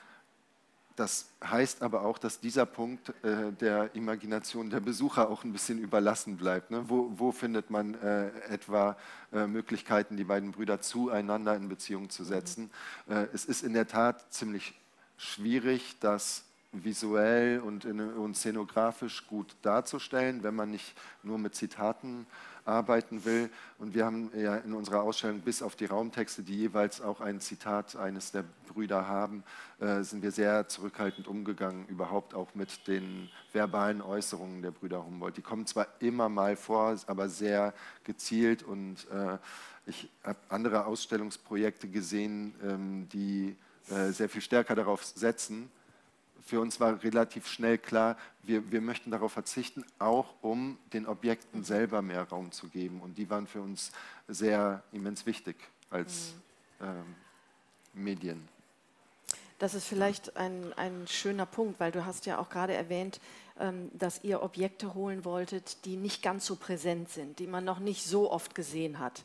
[0.97, 5.79] das heißt aber auch, dass dieser Punkt äh, der Imagination der Besucher auch ein bisschen
[5.79, 6.71] überlassen bleibt.
[6.71, 6.85] Ne?
[6.89, 8.99] Wo, wo findet man äh, etwa
[9.33, 12.71] äh, Möglichkeiten, die beiden Brüder zueinander in Beziehung zu setzen?
[13.09, 14.75] Äh, es ist in der Tat ziemlich
[15.17, 22.27] schwierig, das visuell und, in, und szenografisch gut darzustellen, wenn man nicht nur mit Zitaten
[22.65, 23.51] arbeiten will.
[23.79, 27.41] Und wir haben ja in unserer Ausstellung bis auf die Raumtexte, die jeweils auch ein
[27.41, 29.43] Zitat eines der Brüder haben,
[29.81, 35.37] äh, sind wir sehr zurückhaltend umgegangen, überhaupt auch mit den verbalen Äußerungen der Brüder Humboldt.
[35.37, 39.39] Die kommen zwar immer mal vor, aber sehr gezielt und äh,
[39.87, 43.57] ich habe andere Ausstellungsprojekte gesehen, ähm, die
[43.91, 45.71] äh, sehr viel stärker darauf setzen.
[46.51, 51.63] Für uns war relativ schnell klar, wir, wir möchten darauf verzichten, auch um den Objekten
[51.63, 53.01] selber mehr Raum zu geben.
[53.01, 53.93] Und die waren für uns
[54.27, 55.55] sehr immens wichtig
[55.91, 56.35] als
[56.81, 56.87] mhm.
[56.87, 57.15] ähm,
[57.95, 58.49] Medien.
[59.61, 63.21] Das ist vielleicht ein, ein schöner Punkt, weil du hast ja auch gerade erwähnt,
[63.61, 67.79] ähm, dass ihr Objekte holen wolltet, die nicht ganz so präsent sind, die man noch
[67.79, 69.23] nicht so oft gesehen hat.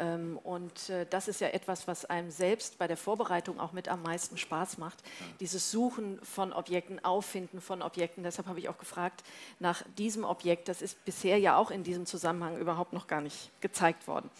[0.00, 3.88] Ähm, und äh, das ist ja etwas, was einem selbst bei der Vorbereitung auch mit
[3.88, 4.98] am meisten Spaß macht.
[5.40, 8.24] Dieses Suchen von Objekten, Auffinden von Objekten.
[8.24, 9.22] Deshalb habe ich auch gefragt
[9.58, 10.68] nach diesem Objekt.
[10.68, 14.30] Das ist bisher ja auch in diesem Zusammenhang überhaupt noch gar nicht gezeigt worden.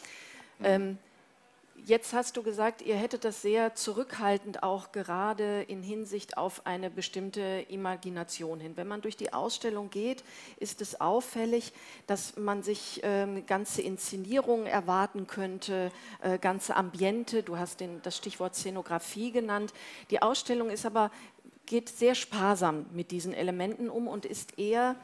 [0.58, 0.98] Mhm.
[1.80, 6.66] Ähm, Jetzt hast du gesagt, ihr hättet das sehr zurückhaltend auch gerade in Hinsicht auf
[6.66, 8.76] eine bestimmte Imagination hin.
[8.76, 10.22] Wenn man durch die Ausstellung geht,
[10.58, 11.72] ist es auffällig,
[12.06, 15.90] dass man sich äh, ganze Inszenierungen erwarten könnte,
[16.22, 17.42] äh, ganze Ambiente.
[17.42, 19.72] Du hast den, das Stichwort Szenografie genannt.
[20.10, 21.10] Die Ausstellung ist aber
[21.66, 24.96] geht sehr sparsam mit diesen Elementen um und ist eher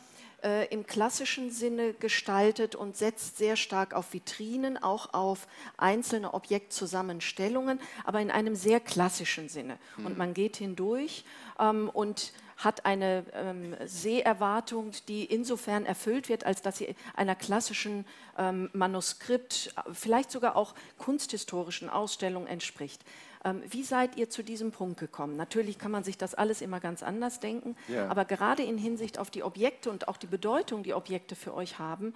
[0.47, 7.81] äh, im klassischen Sinne gestaltet und setzt sehr stark auf Vitrinen, auch auf einzelne Objektzusammenstellungen,
[8.05, 9.77] aber in einem sehr klassischen Sinne.
[9.97, 10.07] Mhm.
[10.07, 11.25] Und man geht hindurch
[11.59, 18.07] ähm, und hat eine ähm, Seherwartung, die insofern erfüllt wird, als dass sie einer klassischen
[18.39, 23.03] ähm, Manuskript, vielleicht sogar auch kunsthistorischen Ausstellung entspricht.
[23.47, 25.37] Ähm, wie seid ihr zu diesem Punkt gekommen?
[25.37, 28.09] Natürlich kann man sich das alles immer ganz anders denken, ja.
[28.09, 31.79] aber gerade in Hinsicht auf die Objekte und auch die Bedeutung, die Objekte für euch
[31.79, 32.13] haben,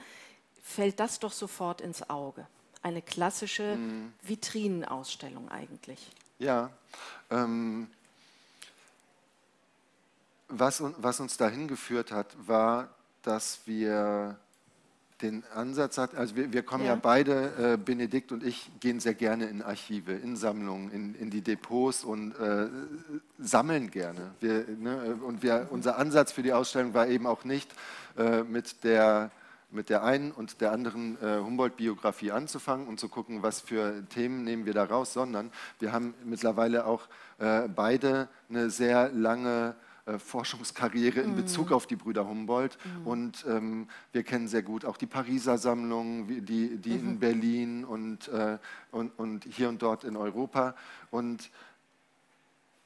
[0.60, 2.48] fällt das doch sofort ins Auge.
[2.82, 4.12] Eine klassische mhm.
[4.22, 6.10] Vitrinenausstellung eigentlich.
[6.40, 6.70] Ja.
[7.30, 7.86] Ähm,
[10.48, 12.88] was, was uns dahin geführt hat, war,
[13.22, 14.36] dass wir
[15.22, 17.00] den Ansatz hat, also wir, wir kommen ja, ja.
[17.00, 21.42] beide, äh, Benedikt und ich, gehen sehr gerne in Archive, in Sammlungen, in, in die
[21.42, 22.68] Depots und äh,
[23.38, 24.32] sammeln gerne.
[24.40, 27.70] Wir, ne, und wir, unser Ansatz für die Ausstellung war eben auch nicht
[28.16, 29.30] äh, mit der
[29.72, 34.42] mit der einen und der anderen äh, Humboldt-Biografie anzufangen und zu gucken, was für Themen
[34.42, 37.02] nehmen wir da raus, sondern wir haben mittlerweile auch
[37.38, 39.76] äh, beide eine sehr lange
[40.14, 41.74] äh, Forschungskarriere in Bezug mhm.
[41.74, 42.78] auf die Brüder Humboldt.
[42.84, 43.06] Mhm.
[43.06, 47.08] Und ähm, wir kennen sehr gut auch die Pariser Sammlung, die, die mhm.
[47.08, 48.58] in Berlin und, äh,
[48.90, 50.74] und, und hier und dort in Europa.
[51.10, 51.50] Und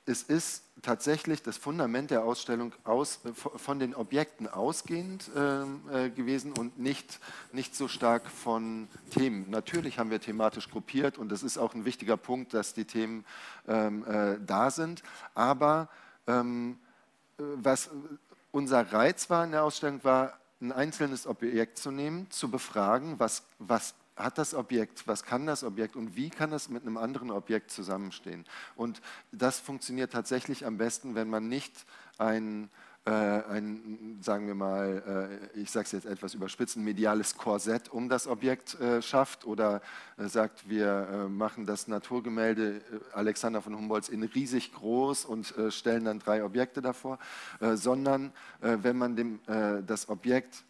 [0.07, 6.11] es ist tatsächlich das Fundament der Ausstellung aus, äh, von den Objekten ausgehend ähm, äh,
[6.11, 7.21] gewesen und nicht,
[7.53, 9.49] nicht so stark von Themen.
[9.51, 13.25] Natürlich haben wir thematisch gruppiert und das ist auch ein wichtiger Punkt, dass die Themen
[13.67, 15.03] ähm, äh, da sind,
[15.35, 15.89] aber
[16.27, 16.79] ähm,
[17.39, 17.91] was
[18.51, 23.43] unser Reiz war in der Ausstellung, war, ein einzelnes Objekt zu nehmen, zu befragen, was,
[23.59, 27.31] was hat das Objekt, was kann das Objekt und wie kann es mit einem anderen
[27.31, 28.47] Objekt zusammenstehen.
[28.77, 31.85] Und das funktioniert tatsächlich am besten, wenn man nicht
[32.19, 32.71] ein
[33.07, 37.89] äh, ein, sagen wir mal, äh, ich sage es jetzt etwas überspitzt, ein mediales Korsett
[37.89, 39.83] um das Objekt äh, schafft oder
[40.17, 42.81] sagt, wir machen das Naturgemälde
[43.13, 47.19] Alexander von Humboldts in riesig groß und stellen dann drei Objekte davor,
[47.75, 49.41] sondern wenn man dem,
[49.85, 50.63] das Objekt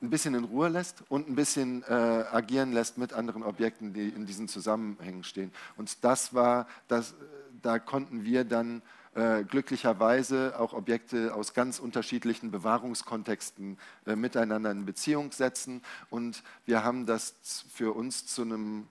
[0.00, 1.92] ein bisschen in Ruhe lässt und ein bisschen äh,
[2.32, 5.52] agieren lässt mit anderen Objekten, die in diesen Zusammenhängen stehen.
[5.76, 7.14] Und das war, das,
[7.62, 8.82] da konnten wir dann
[9.18, 13.76] äh, glücklicherweise auch Objekte aus ganz unterschiedlichen Bewahrungskontexten
[14.06, 15.82] äh, miteinander in Beziehung setzen.
[16.08, 17.34] Und wir haben das
[17.68, 18.86] für uns zu einem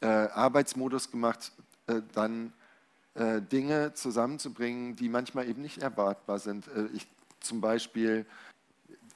[0.00, 1.52] äh, Arbeitsmodus gemacht,
[1.86, 2.54] äh, dann
[3.12, 6.64] äh, Dinge zusammenzubringen, die manchmal eben nicht erwartbar sind.
[6.94, 7.06] ich,
[7.40, 8.24] zum Beispiel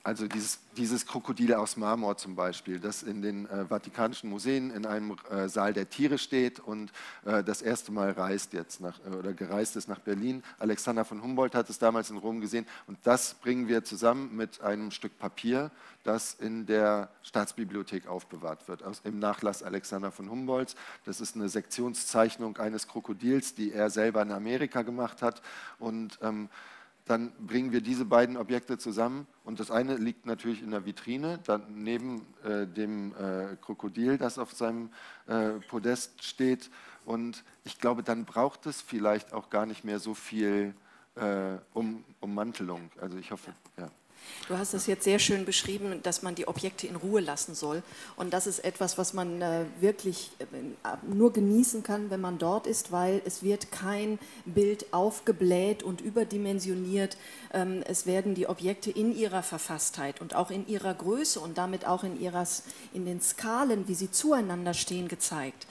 [0.04, 4.84] also dieses, dieses, Krokodil aus Marmor zum Beispiel, das in den äh, Vatikanischen Museen in
[4.84, 6.90] einem äh, Saal der Tiere steht und
[7.24, 10.42] äh, das erste Mal reist jetzt nach, äh, oder gereist ist nach Berlin.
[10.58, 14.60] Alexander von Humboldt hat es damals in Rom gesehen und das bringen wir zusammen mit
[14.60, 15.70] einem Stück Papier,
[16.02, 20.74] das in der Staatsbibliothek aufbewahrt wird, aus, im Nachlass Alexander von Humboldts.
[21.04, 25.42] Das ist eine Sektionszeichnung eines Krokodils, die er selber in Amerika gemacht hat
[25.78, 26.48] und ähm,
[27.04, 31.40] dann bringen wir diese beiden Objekte zusammen und das eine liegt natürlich in der Vitrine,
[31.44, 34.90] dann neben äh, dem äh, Krokodil, das auf seinem
[35.26, 36.70] äh, Podest steht
[37.04, 40.74] und ich glaube, dann braucht es vielleicht auch gar nicht mehr so viel
[41.16, 42.90] äh, um, Ummantelung.
[43.00, 43.90] Also ich hoffe, ja.
[44.48, 47.82] Du hast es jetzt sehr schön beschrieben, dass man die Objekte in Ruhe lassen soll.
[48.16, 50.44] Und das ist etwas, was man äh, wirklich äh,
[51.06, 57.16] nur genießen kann, wenn man dort ist, weil es wird kein Bild aufgebläht und überdimensioniert.
[57.52, 61.86] Ähm, es werden die Objekte in ihrer Verfasstheit und auch in ihrer Größe und damit
[61.86, 62.46] auch in, ihrer,
[62.92, 65.66] in den Skalen, wie sie zueinander stehen, gezeigt.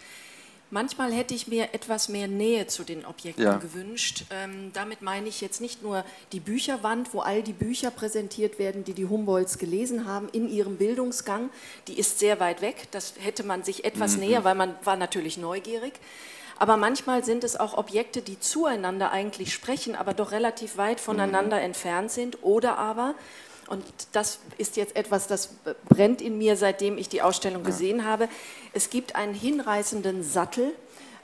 [0.73, 3.57] Manchmal hätte ich mir etwas mehr Nähe zu den Objekten ja.
[3.57, 4.23] gewünscht.
[4.31, 8.85] Ähm, damit meine ich jetzt nicht nur die Bücherwand, wo all die Bücher präsentiert werden,
[8.85, 11.49] die die Humboldts gelesen haben in ihrem Bildungsgang.
[11.89, 12.87] Die ist sehr weit weg.
[12.91, 14.21] Das hätte man sich etwas mhm.
[14.21, 15.93] näher, weil man war natürlich neugierig.
[16.57, 21.57] Aber manchmal sind es auch Objekte, die zueinander eigentlich sprechen, aber doch relativ weit voneinander
[21.57, 21.65] mhm.
[21.65, 22.43] entfernt sind.
[22.43, 23.15] Oder aber
[23.71, 25.49] und das ist jetzt etwas, das
[25.87, 28.27] brennt in mir, seitdem ich die Ausstellung gesehen habe.
[28.73, 30.73] Es gibt einen hinreißenden Sattel,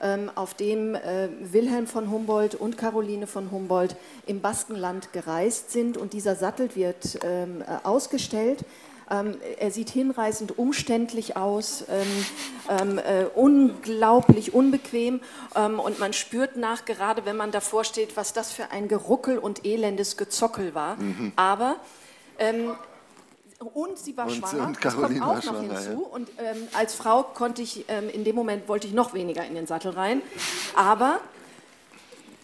[0.02, 5.98] ähm, auf dem äh, Wilhelm von Humboldt und Caroline von Humboldt im Baskenland gereist sind.
[5.98, 8.64] Und dieser Sattel wird ähm, äh, ausgestellt.
[9.10, 11.84] Ähm, er sieht hinreißend umständlich aus,
[12.70, 15.22] ähm, äh, unglaublich unbequem
[15.56, 19.38] ähm, und man spürt nach, gerade wenn man davor steht, was das für ein Geruckel
[19.38, 20.98] und elendes Gezockel war.
[20.98, 21.32] Mhm.
[21.38, 21.78] Aber
[22.40, 22.76] ähm,
[23.74, 25.76] und sie war und, schwanger, und das kommt auch noch hinzu.
[25.76, 25.96] Ja.
[26.12, 29.56] Und ähm, als Frau konnte ich, ähm, in dem Moment wollte ich noch weniger in
[29.56, 30.22] den Sattel rein.
[30.76, 31.20] Aber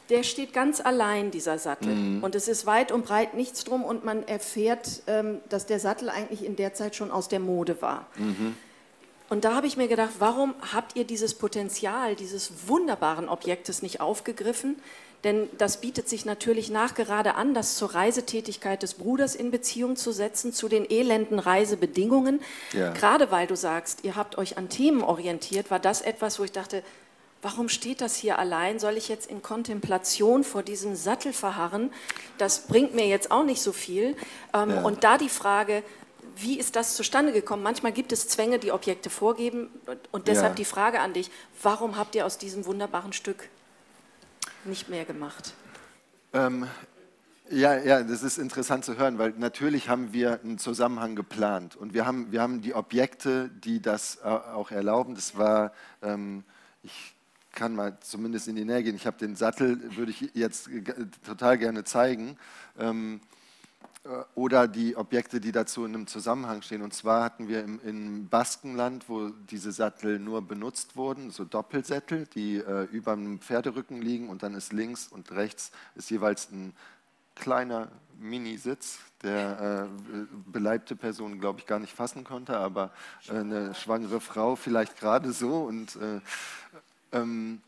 [0.09, 1.93] der steht ganz allein, dieser Sattel.
[1.93, 2.23] Mhm.
[2.23, 6.09] Und es ist weit und breit nichts drum und man erfährt, ähm, dass der Sattel
[6.09, 8.07] eigentlich in der Zeit schon aus der Mode war.
[8.17, 8.55] Mhm.
[9.29, 14.01] Und da habe ich mir gedacht, warum habt ihr dieses Potenzial dieses wunderbaren Objektes nicht
[14.01, 14.75] aufgegriffen?
[15.23, 20.11] Denn das bietet sich natürlich nachgerade an, das zur Reisetätigkeit des Bruders in Beziehung zu
[20.11, 22.41] setzen, zu den elenden Reisebedingungen.
[22.73, 22.91] Ja.
[22.91, 26.51] Gerade weil du sagst, ihr habt euch an Themen orientiert, war das etwas, wo ich
[26.51, 26.83] dachte,
[27.41, 28.79] warum steht das hier allein?
[28.79, 31.91] Soll ich jetzt in Kontemplation vor diesem Sattel verharren?
[32.37, 34.17] Das bringt mir jetzt auch nicht so viel.
[34.53, 34.81] Ähm, ja.
[34.81, 35.83] Und da die Frage,
[36.35, 37.63] wie ist das zustande gekommen?
[37.63, 39.69] Manchmal gibt es Zwänge, die Objekte vorgeben.
[40.11, 40.55] Und deshalb ja.
[40.55, 41.29] die Frage an dich,
[41.61, 43.49] warum habt ihr aus diesem wunderbaren Stück
[44.65, 45.53] nicht mehr gemacht.
[46.33, 46.67] Ähm,
[47.49, 51.93] ja, ja, das ist interessant zu hören, weil natürlich haben wir einen Zusammenhang geplant und
[51.93, 55.15] wir haben, wir haben die Objekte, die das auch erlauben.
[55.15, 56.43] Das war, ähm,
[56.81, 57.15] ich
[57.51, 58.95] kann mal zumindest in die Nähe gehen.
[58.95, 60.69] Ich habe den Sattel, würde ich jetzt
[61.23, 62.37] total gerne zeigen.
[62.79, 63.42] Ähm, äh,
[64.35, 66.81] oder die Objekte, die dazu in einem Zusammenhang stehen.
[66.81, 72.27] Und zwar hatten wir im, im Baskenland, wo diese Sattel nur benutzt wurden, so Doppelsättel,
[72.35, 76.73] die äh, über dem Pferderücken liegen und dann ist links und rechts ist jeweils ein
[77.35, 77.87] kleiner
[78.19, 82.91] Minisitz, der äh, beleibte Person, glaube ich, gar nicht fassen konnte, aber
[83.29, 85.61] äh, eine schwangere Frau vielleicht gerade so.
[85.61, 86.19] Und äh,
[87.13, 87.61] ähm,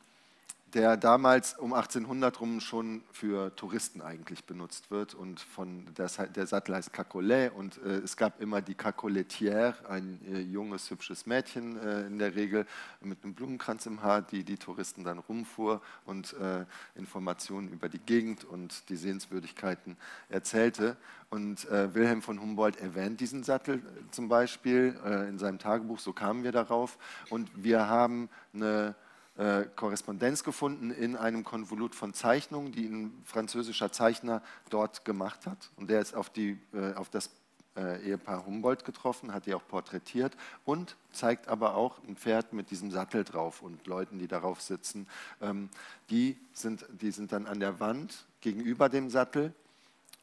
[0.73, 6.47] der damals um 1800 rum schon für Touristen eigentlich benutzt wird und von der, der
[6.47, 11.77] Sattel heißt Cacolet und äh, es gab immer die Cacoletière, ein äh, junges, hübsches Mädchen
[11.79, 12.65] äh, in der Regel
[12.99, 17.99] mit einem Blumenkranz im Haar, die die Touristen dann rumfuhr und äh, Informationen über die
[17.99, 19.95] Gegend und die Sehenswürdigkeiten
[20.29, 20.97] erzählte.
[21.29, 26.13] Und äh, Wilhelm von Humboldt erwähnt diesen Sattel zum Beispiel äh, in seinem Tagebuch, so
[26.13, 26.97] kamen wir darauf.
[27.29, 28.95] Und wir haben eine
[29.37, 35.71] äh, Korrespondenz gefunden in einem Konvolut von Zeichnungen, die ein französischer Zeichner dort gemacht hat.
[35.75, 37.29] Und der ist auf, die, äh, auf das
[37.75, 42.71] äh, Ehepaar Humboldt getroffen, hat die auch porträtiert und zeigt aber auch ein Pferd mit
[42.71, 45.07] diesem Sattel drauf und Leuten, die darauf sitzen.
[45.41, 45.69] Ähm,
[46.09, 49.53] die, sind, die sind dann an der Wand gegenüber dem Sattel.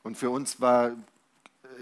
[0.02, 0.92] Und für uns war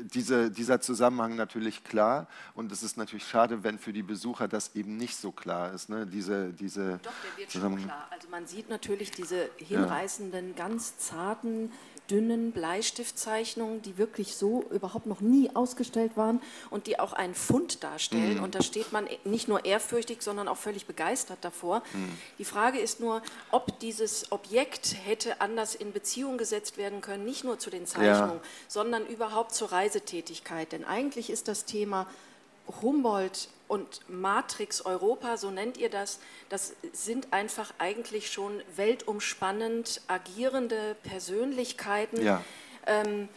[0.02, 4.74] diese, dieser Zusammenhang natürlich klar und es ist natürlich schade, wenn für die Besucher das
[4.74, 5.88] eben nicht so klar ist.
[5.88, 6.06] Ne?
[6.06, 8.08] Diese, diese Doch, der wird schon klar.
[8.10, 11.72] Also man sieht natürlich diese hinreißenden, ganz zarten,
[12.10, 17.84] dünnen Bleistiftzeichnungen, die wirklich so überhaupt noch nie ausgestellt waren und die auch einen Fund
[17.84, 18.38] darstellen.
[18.38, 18.42] Mhm.
[18.42, 21.82] Und da steht man nicht nur ehrfürchtig, sondern auch völlig begeistert davor.
[21.92, 22.18] Mhm.
[22.38, 27.44] Die Frage ist nur, ob dieses Objekt hätte anders in Beziehung gesetzt werden können, nicht
[27.44, 28.48] nur zu den Zeichnungen, ja.
[28.68, 30.72] sondern überhaupt zur Reisetätigkeit.
[30.72, 32.06] Denn eigentlich ist das Thema
[32.82, 40.96] Humboldt und Matrix Europa, so nennt ihr das, das sind einfach eigentlich schon weltumspannend agierende
[41.04, 42.42] Persönlichkeiten, ja.
[42.88, 43.28] ähm,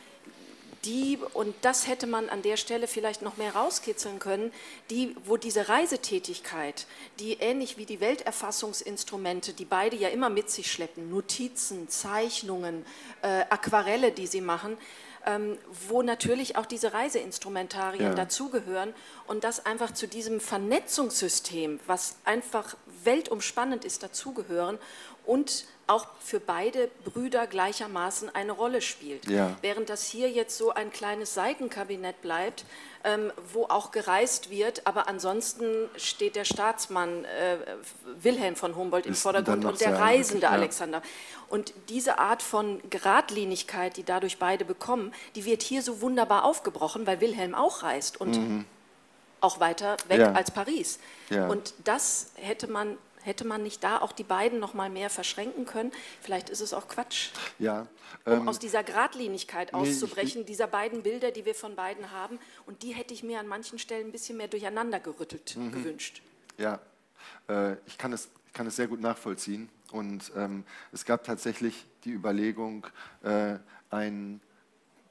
[0.85, 4.51] die, und das hätte man an der Stelle vielleicht noch mehr rauskitzeln können,
[4.89, 6.87] die, wo diese Reisetätigkeit,
[7.19, 12.85] die ähnlich wie die Welterfassungsinstrumente, die beide ja immer mit sich schleppen, Notizen, Zeichnungen,
[13.21, 14.77] äh, Aquarelle, die sie machen,
[15.25, 15.57] ähm,
[15.87, 18.13] wo natürlich auch diese Reiseinstrumentarien ja.
[18.13, 18.93] dazugehören
[19.27, 24.77] und das einfach zu diesem Vernetzungssystem, was einfach weltumspannend ist, dazugehören
[25.25, 29.27] und auch für beide Brüder gleichermaßen eine Rolle spielt.
[29.27, 29.55] Ja.
[29.61, 32.65] Während das hier jetzt so ein kleines Seitenkabinett bleibt,
[33.51, 37.57] wo auch gereist wird, aber ansonsten steht der Staatsmann äh,
[38.21, 40.51] Wilhelm von Humboldt im Vordergrund und der reisende ja.
[40.51, 41.01] Alexander.
[41.49, 47.05] Und diese Art von Geradlinigkeit, die dadurch beide bekommen, die wird hier so wunderbar aufgebrochen,
[47.05, 48.65] weil Wilhelm auch reist und
[49.41, 50.23] auch weiter weg Mhm.
[50.23, 50.31] Ja.
[50.31, 50.99] als Paris.
[51.29, 51.47] Ja.
[51.47, 55.65] Und das hätte man, hätte man nicht da auch die beiden noch mal mehr verschränken
[55.65, 55.91] können.
[56.21, 57.87] Vielleicht ist es auch Quatsch, Ja,
[58.25, 62.11] um ähm, aus dieser Geradlinigkeit nee, ich- auszubrechen, dieser beiden Bilder, die wir von beiden
[62.11, 62.39] haben.
[62.65, 65.71] Und die hätte ich mir an manchen Stellen ein bisschen mehr durcheinander gerüttelt Mhm.
[65.71, 66.21] gewünscht.
[66.57, 66.79] Ja,
[67.49, 69.69] äh, ich, kann es, ich kann es sehr gut nachvollziehen.
[69.91, 72.87] Und ähm, es gab tatsächlich die Überlegung,
[73.23, 73.57] äh,
[73.89, 74.41] ein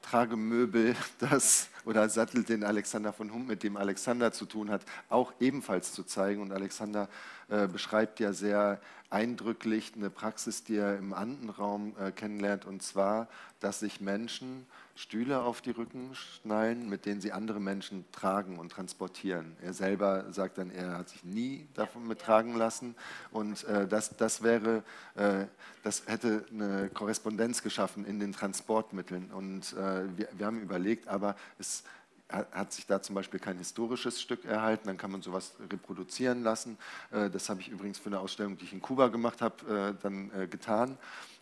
[0.02, 5.32] Tragemöbel, das oder Sattel, den Alexander von Humboldt mit dem Alexander zu tun hat, auch
[5.40, 6.40] ebenfalls zu zeigen.
[6.40, 7.08] Und Alexander
[7.48, 13.28] äh, beschreibt ja sehr eindrücklich eine Praxis, die er im Andenraum äh, kennenlernt, und zwar,
[13.60, 18.70] dass sich Menschen Stühle auf die Rücken schnallen, mit denen sie andere Menschen tragen und
[18.72, 19.56] transportieren.
[19.62, 22.94] Er selber sagt dann, er hat sich nie davon mittragen lassen
[23.30, 24.82] und äh, das, das wäre,
[25.14, 25.46] äh,
[25.82, 31.36] das hätte eine Korrespondenz geschaffen in den Transportmitteln und äh, wir, wir haben überlegt, aber
[31.58, 31.84] es
[32.30, 36.42] ha- hat sich da zum Beispiel kein historisches Stück erhalten, dann kann man sowas reproduzieren
[36.42, 36.76] lassen.
[37.10, 40.02] Äh, Das habe ich übrigens für eine Ausstellung, die ich in Kuba gemacht habe, äh,
[40.02, 40.98] dann äh, getan.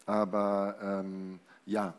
[0.06, 1.94] Aber ähm, ja,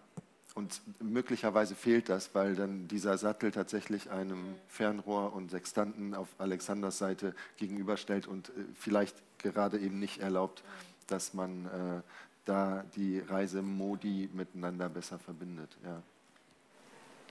[0.53, 6.97] und möglicherweise fehlt das, weil dann dieser Sattel tatsächlich einem Fernrohr und Sextanten auf Alexanders
[6.97, 10.63] Seite gegenüberstellt und äh, vielleicht gerade eben nicht erlaubt,
[11.07, 12.01] dass man äh,
[12.45, 15.77] da die Reisemodi miteinander besser verbindet.
[15.83, 16.01] Ja.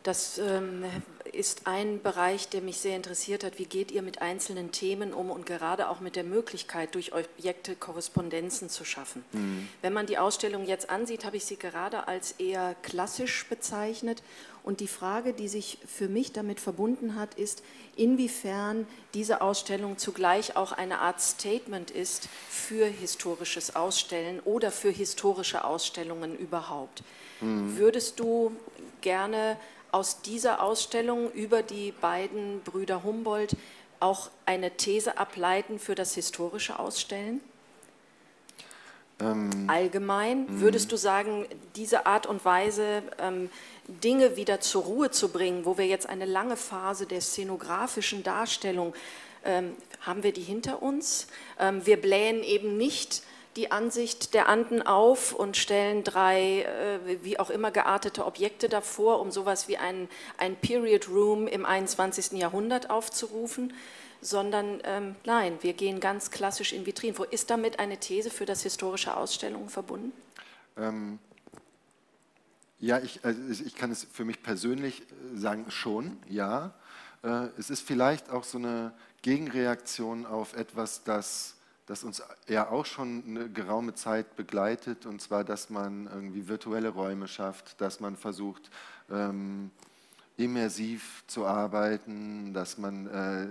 [0.02, 0.84] Das ähm,
[1.30, 3.58] ist ein Bereich, der mich sehr interessiert hat.
[3.58, 7.76] Wie geht ihr mit einzelnen Themen um und gerade auch mit der Möglichkeit, durch Objekte
[7.76, 9.22] Korrespondenzen zu schaffen?
[9.82, 14.22] Wenn man die Ausstellung jetzt ansieht, habe ich sie gerade als eher klassisch bezeichnet.
[14.62, 17.62] Und die Frage, die sich für mich damit verbunden hat, ist,
[17.96, 25.64] inwiefern diese Ausstellung zugleich auch eine Art Statement ist für historisches Ausstellen oder für historische
[25.64, 27.02] Ausstellungen überhaupt.
[27.40, 28.54] Würdest du
[29.00, 29.56] gerne
[29.92, 33.56] aus dieser Ausstellung über die beiden Brüder Humboldt
[34.00, 37.40] auch eine These ableiten für das historische Ausstellen?
[39.66, 43.50] Allgemein würdest du sagen, diese Art und Weise, ähm,
[43.86, 48.94] Dinge wieder zur Ruhe zu bringen, wo wir jetzt eine lange Phase der szenografischen Darstellung
[49.44, 51.26] ähm, haben wir die hinter uns?
[51.58, 53.22] Ähm, wir blähen eben nicht
[53.56, 59.20] die Ansicht der Anden auf und stellen drei, äh, wie auch immer geartete Objekte davor,
[59.20, 60.08] um sowas wie ein,
[60.38, 62.32] ein Period Room im 21.
[62.32, 63.72] Jahrhundert aufzurufen,
[64.20, 67.18] sondern ähm, nein, wir gehen ganz klassisch in Vitrinen.
[67.18, 70.12] Wo ist damit eine These für das historische Ausstellungen verbunden?
[70.76, 71.18] Ähm,
[72.78, 76.72] ja, ich, also ich kann es für mich persönlich äh, sagen, schon, ja.
[77.22, 81.56] Äh, Es ist vielleicht auch so eine Gegenreaktion auf etwas, das,
[81.90, 86.90] das uns ja auch schon eine geraume Zeit begleitet, und zwar, dass man irgendwie virtuelle
[86.90, 88.70] Räume schafft, dass man versucht,
[89.10, 89.72] ähm,
[90.36, 93.48] immersiv zu arbeiten, dass man äh,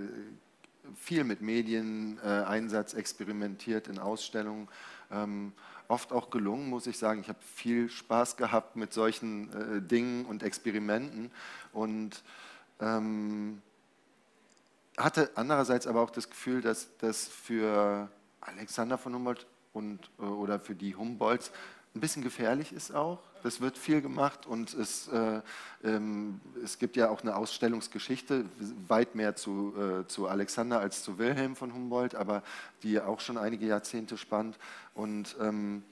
[0.95, 4.69] viel mit Medieneinsatz äh, experimentiert in Ausstellungen.
[5.11, 5.51] Ähm,
[5.89, 7.19] oft auch gelungen, muss ich sagen.
[7.19, 11.29] Ich habe viel Spaß gehabt mit solchen äh, Dingen und Experimenten
[11.73, 12.23] und
[12.79, 13.61] ähm,
[14.95, 18.09] hatte andererseits aber auch das Gefühl, dass das für
[18.41, 21.51] Alexander von Humboldt und, äh, oder für die Humboldts
[21.95, 23.19] ein bisschen gefährlich ist auch.
[23.41, 25.41] Das wird viel gemacht und es, äh,
[25.83, 28.45] ähm, es gibt ja auch eine Ausstellungsgeschichte,
[28.87, 32.43] weit mehr zu, äh, zu Alexander als zu Wilhelm von Humboldt, aber
[32.83, 34.59] die auch schon einige Jahrzehnte spannt.
[34.93, 35.83] Und ähm,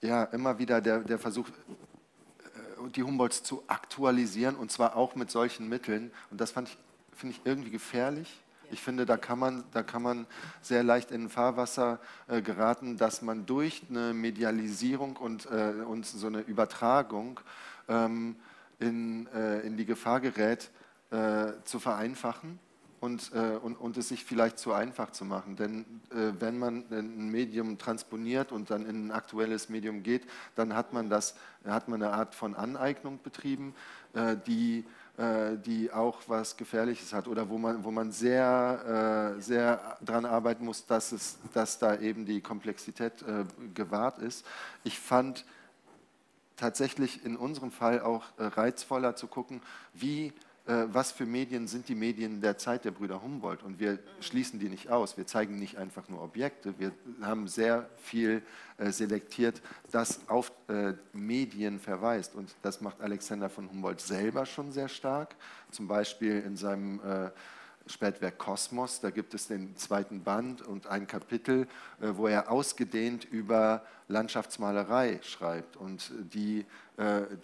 [0.00, 5.30] ja, immer wieder der, der Versuch, äh, die Humboldts zu aktualisieren und zwar auch mit
[5.30, 6.10] solchen Mitteln.
[6.30, 6.78] Und das ich,
[7.16, 8.40] finde ich irgendwie gefährlich.
[8.70, 10.26] Ich finde, da kann man, da kann man
[10.62, 11.98] sehr leicht in Fahrwasser
[12.28, 17.40] äh, geraten, dass man durch eine Medialisierung und, äh, und so eine Übertragung
[17.88, 18.36] ähm,
[18.78, 20.70] in, äh, in die Gefahr gerät,
[21.10, 22.58] äh, zu vereinfachen
[22.98, 25.54] und, äh, und, und es sich vielleicht zu einfach zu machen.
[25.54, 30.74] Denn äh, wenn man ein Medium transponiert und dann in ein aktuelles Medium geht, dann
[30.74, 33.74] hat man, das, hat man eine Art von Aneignung betrieben,
[34.46, 34.84] die,
[35.16, 40.64] die auch was Gefährliches hat oder wo man, wo man sehr, äh, sehr daran arbeiten
[40.64, 44.44] muss, dass, es, dass da eben die Komplexität äh, gewahrt ist.
[44.82, 45.44] Ich fand
[46.56, 50.32] tatsächlich in unserem Fall auch äh, reizvoller zu gucken, wie äh,
[50.66, 53.62] was für Medien sind die Medien der Zeit der Brüder Humboldt.
[53.62, 55.18] Und wir schließen die nicht aus.
[55.18, 56.74] Wir zeigen nicht einfach nur Objekte.
[56.78, 58.42] Wir haben sehr viel
[58.78, 59.60] äh, selektiert,
[59.90, 62.34] das auf äh, Medien verweist.
[62.34, 65.36] Und das macht Alexander von Humboldt selber schon sehr stark.
[65.70, 67.00] Zum Beispiel in seinem
[67.86, 71.66] Spätwerk Kosmos, da gibt es den zweiten Band und ein Kapitel,
[71.98, 76.64] wo er ausgedehnt über Landschaftsmalerei schreibt und die,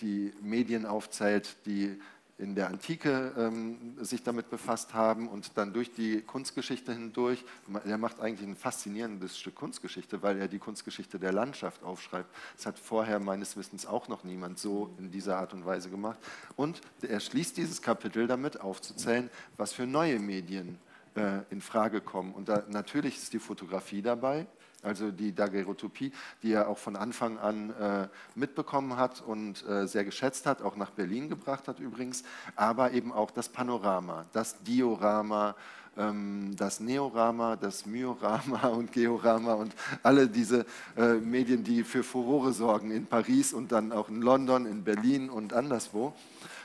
[0.01, 2.01] die Medien aufzählt, die
[2.41, 7.45] in der Antike ähm, sich damit befasst haben und dann durch die Kunstgeschichte hindurch.
[7.85, 12.29] Er macht eigentlich ein faszinierendes Stück Kunstgeschichte, weil er die Kunstgeschichte der Landschaft aufschreibt.
[12.57, 16.19] Das hat vorher meines Wissens auch noch niemand so in dieser Art und Weise gemacht.
[16.57, 20.79] Und er schließt dieses Kapitel damit aufzuzählen, was für neue Medien
[21.15, 22.33] äh, in Frage kommen.
[22.33, 24.47] Und da, natürlich ist die Fotografie dabei,
[24.83, 26.13] also die Daguerreotypie,
[26.43, 30.77] die er auch von Anfang an äh, mitbekommen hat und äh, sehr geschätzt hat, auch
[30.77, 32.25] nach Berlin gebracht hat übrigens,
[32.57, 35.55] aber eben auch das Panorama, das Diorama,
[35.97, 40.65] ähm, das Neorama, das Myorama und Georama und alle diese
[40.97, 45.29] äh, Medien, die für Furore sorgen in Paris und dann auch in London, in Berlin
[45.29, 46.15] und anderswo.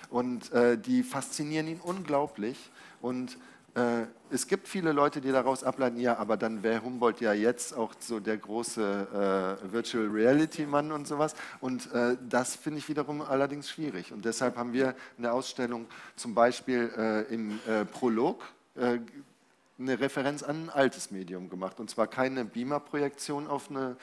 [0.10, 3.38] Und äh, die faszinieren ihn unglaublich und
[3.76, 7.74] äh, es gibt viele Leute, die daraus ableiten, ja, aber dann wäre Humboldt ja jetzt
[7.76, 11.36] auch so der große äh, Virtual Reality Mann und sowas.
[11.60, 14.12] Und äh, das finde ich wiederum allerdings schwierig.
[14.14, 18.44] Und deshalb haben wir eine Ausstellung zum Beispiel äh, im äh, Prolog
[18.76, 19.00] äh,
[19.78, 21.82] eine Referenz an ein altes Medium gemacht.
[21.82, 23.98] Und zwar keine Beamer-Projektion auf eine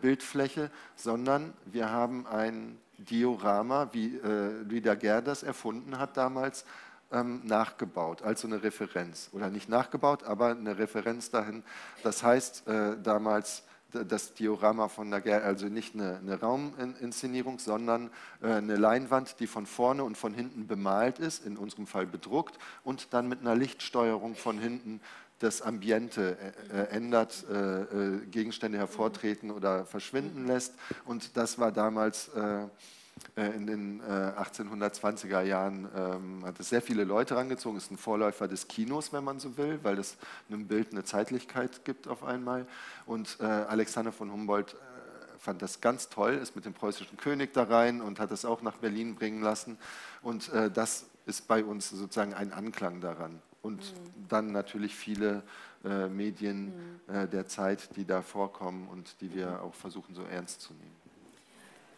[0.00, 6.64] Bildfläche, sondern wir haben ein Diorama, wie äh, Louis Daguerre das erfunden hat damals,
[7.12, 9.30] ähm, nachgebaut, also eine Referenz.
[9.32, 11.62] Oder nicht nachgebaut, aber eine Referenz dahin.
[12.02, 18.10] Das heißt äh, damals das Diorama von Naguère, also nicht eine, eine Rauminszenierung, sondern
[18.42, 22.58] äh, eine Leinwand, die von vorne und von hinten bemalt ist, in unserem Fall bedruckt,
[22.84, 25.00] und dann mit einer Lichtsteuerung von hinten
[25.38, 26.36] das Ambiente
[26.70, 30.74] äh, äh ändert, äh, äh, Gegenstände hervortreten oder verschwinden lässt.
[31.04, 32.30] Und das war damals
[33.36, 38.48] in den 1820er äh, Jahren ähm, hat es sehr viele Leute rangezogen, ist ein Vorläufer
[38.48, 40.16] des Kinos, wenn man so will, weil es
[40.48, 42.66] einem Bild eine Zeitlichkeit gibt auf einmal.
[43.06, 44.76] Und äh, Alexander von Humboldt
[45.38, 48.60] fand das ganz toll, ist mit dem preußischen König da rein und hat es auch
[48.60, 49.78] nach Berlin bringen lassen.
[50.20, 53.40] Und das ist bei uns sozusagen ein Anklang daran.
[53.62, 54.28] Und mhm.
[54.28, 55.42] dann natürlich viele
[55.84, 57.14] äh, Medien mhm.
[57.14, 59.56] äh, der Zeit, die da vorkommen und die wir mhm.
[59.58, 60.96] auch versuchen so ernst zu nehmen.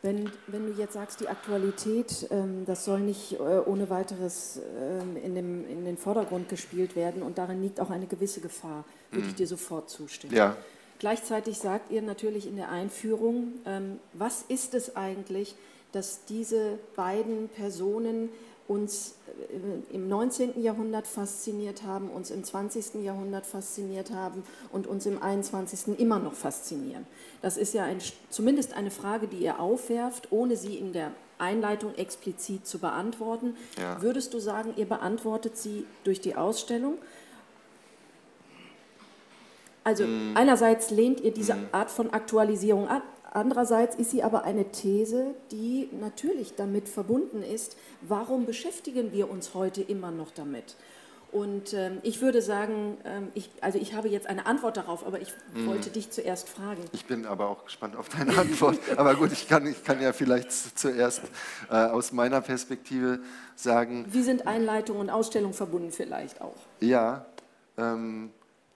[0.03, 5.16] Wenn, wenn du jetzt sagst, die Aktualität, ähm, das soll nicht äh, ohne weiteres ähm,
[5.22, 9.24] in, dem, in den Vordergrund gespielt werden und darin liegt auch eine gewisse Gefahr, würde
[9.24, 9.30] mhm.
[9.30, 10.34] ich dir sofort zustimmen.
[10.34, 10.57] Ja.
[10.98, 15.55] Gleichzeitig sagt ihr natürlich in der Einführung, ähm, was ist es eigentlich,
[15.92, 18.30] dass diese beiden Personen
[18.70, 20.62] uns äh, im 19.
[20.62, 23.02] Jahrhundert fasziniert haben, uns im 20.
[23.02, 25.98] Jahrhundert fasziniert haben und uns im 21.
[25.98, 27.04] immer noch faszinieren.
[27.42, 27.98] Das ist ja ein,
[28.30, 33.56] zumindest eine Frage, die ihr aufwerft, ohne sie in der Einleitung explizit zu beantworten.
[33.76, 34.00] Ja.
[34.00, 36.98] Würdest du sagen, ihr beantwortet sie durch die Ausstellung?
[39.82, 40.36] Also mm.
[40.36, 41.68] einerseits lehnt ihr diese mm.
[41.72, 43.02] Art von Aktualisierung ab,
[43.33, 49.55] Andererseits ist sie aber eine These, die natürlich damit verbunden ist, warum beschäftigen wir uns
[49.55, 50.76] heute immer noch damit?
[51.33, 55.20] Und ähm, ich würde sagen, ähm, ich, also ich habe jetzt eine Antwort darauf, aber
[55.20, 55.66] ich mhm.
[55.66, 56.83] wollte dich zuerst fragen.
[56.93, 58.78] Ich bin aber auch gespannt auf deine Antwort.
[58.97, 61.22] aber gut, ich kann, ich kann ja vielleicht zuerst
[61.70, 63.20] äh, aus meiner Perspektive
[63.55, 64.07] sagen.
[64.09, 66.57] Wie sind Einleitung und Ausstellung verbunden vielleicht auch?
[66.81, 67.26] Ja,
[67.78, 68.31] ähm,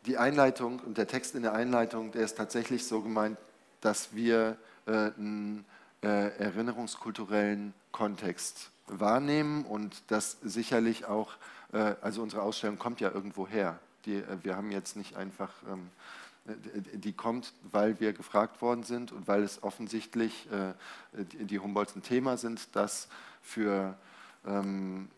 [0.06, 3.36] die Einleitung und der Text in der Einleitung, der ist tatsächlich so gemeint,
[3.84, 4.56] dass wir
[4.86, 5.66] äh, einen
[6.02, 11.32] äh, erinnerungskulturellen Kontext wahrnehmen und das sicherlich auch,
[11.72, 13.78] äh, also unsere Ausstellung kommt ja irgendwo her.
[14.06, 15.90] Die, wir haben jetzt nicht einfach, ähm,
[16.94, 20.46] die kommt, weil wir gefragt worden sind und weil es offensichtlich
[21.14, 23.08] die, Humboldts ein Thema sind, das
[23.40, 23.96] für
[24.46, 25.08] ähm,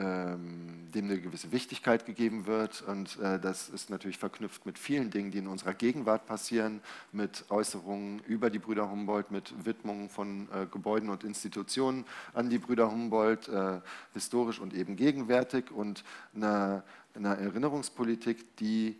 [0.00, 2.82] dem eine gewisse Wichtigkeit gegeben wird.
[2.82, 6.80] Und äh, das ist natürlich verknüpft mit vielen Dingen, die in unserer Gegenwart passieren,
[7.12, 12.58] mit Äußerungen über die Brüder Humboldt, mit Widmungen von äh, Gebäuden und Institutionen an die
[12.58, 13.80] Brüder Humboldt, äh,
[14.12, 16.82] historisch und eben gegenwärtig und einer,
[17.14, 18.96] einer Erinnerungspolitik, die,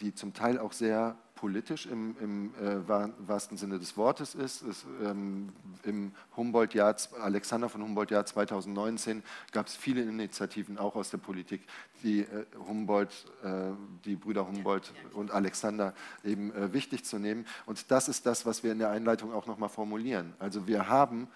[0.00, 4.62] die zum Teil auch sehr politisch im, im äh, wahrsten Sinne des Wortes ist.
[4.62, 5.50] Es, ähm,
[5.84, 9.22] Im Humboldt-Jahr, Alexander von Humboldt-Jahr 2019
[9.52, 11.62] gab es viele Initiativen auch aus der Politik,
[12.02, 13.70] die äh, Humboldt, äh,
[14.04, 17.46] die Brüder Humboldt und Alexander eben äh, wichtig zu nehmen.
[17.66, 20.34] Und das ist das, was wir in der Einleitung auch nochmal formulieren.
[20.40, 21.28] Also wir haben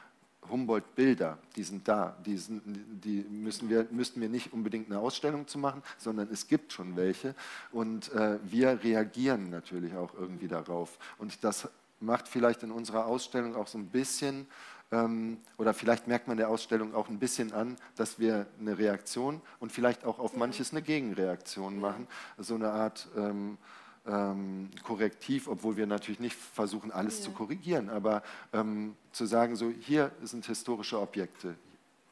[0.51, 2.17] Humboldt-Bilder, die sind da.
[2.25, 6.49] Die, sind, die müssen wir, müssten wir nicht unbedingt eine Ausstellung zu machen, sondern es
[6.49, 7.35] gibt schon welche.
[7.71, 10.99] Und äh, wir reagieren natürlich auch irgendwie darauf.
[11.19, 11.69] Und das
[12.01, 14.47] macht vielleicht in unserer Ausstellung auch so ein bisschen,
[14.91, 19.41] ähm, oder vielleicht merkt man der Ausstellung auch ein bisschen an, dass wir eine Reaktion
[19.61, 22.07] und vielleicht auch auf manches eine Gegenreaktion machen.
[22.39, 23.09] So eine Art...
[23.17, 23.59] Ähm,
[24.07, 27.25] ähm, Korrektiv, obwohl wir natürlich nicht versuchen, alles ja.
[27.25, 28.23] zu korrigieren, aber
[28.53, 31.55] ähm, zu sagen, so hier sind historische Objekte,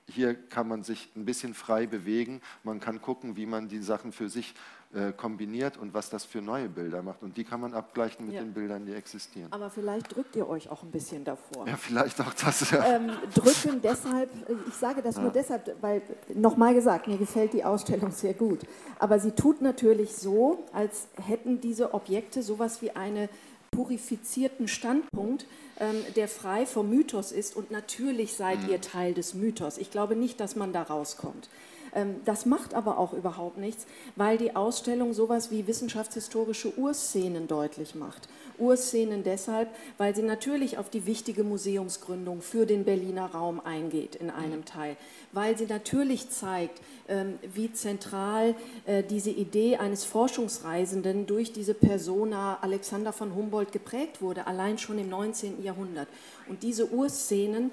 [0.07, 4.13] hier kann man sich ein bisschen frei bewegen, man kann gucken, wie man die Sachen
[4.13, 4.55] für sich
[4.93, 7.23] äh, kombiniert und was das für neue Bilder macht.
[7.23, 8.41] Und die kann man abgleichen mit ja.
[8.41, 9.53] den Bildern, die existieren.
[9.53, 11.69] Aber vielleicht drückt ihr euch auch ein bisschen davor.
[11.69, 12.71] Ja, vielleicht auch das.
[12.73, 12.97] Ja.
[12.97, 15.23] Ähm, drücken deshalb, äh, ich sage das ja.
[15.23, 16.03] nur deshalb, weil,
[16.35, 18.61] nochmal gesagt, mir gefällt die Ausstellung sehr gut.
[18.99, 23.29] Aber sie tut natürlich so, als hätten diese Objekte sowas wie einen
[23.71, 25.47] purifizierten Standpunkt,
[25.79, 27.55] ähm, der frei vom Mythos ist.
[27.55, 28.71] Und natürlich seid mhm.
[28.71, 29.79] ihr Teil des Mythos.
[29.79, 31.49] Ich glaube nicht, dass man da rauskommt.
[31.95, 33.87] Ähm, das macht aber auch überhaupt nichts,
[34.17, 38.29] weil die Ausstellung sowas wie wissenschaftshistorische Urszenen deutlich macht.
[38.59, 39.69] Urszenen deshalb,
[39.99, 44.97] weil sie natürlich auf die wichtige Museumsgründung für den Berliner Raum eingeht in einem Teil,
[45.33, 48.55] weil sie natürlich zeigt, ähm, wie zentral
[48.87, 54.99] äh, diese Idee eines Forschungsreisenden durch diese Persona Alexander von Humboldt geprägt wurde, allein schon
[54.99, 55.63] im 19.
[55.63, 56.09] Jahrhundert.
[56.49, 57.71] Und diese Urszenen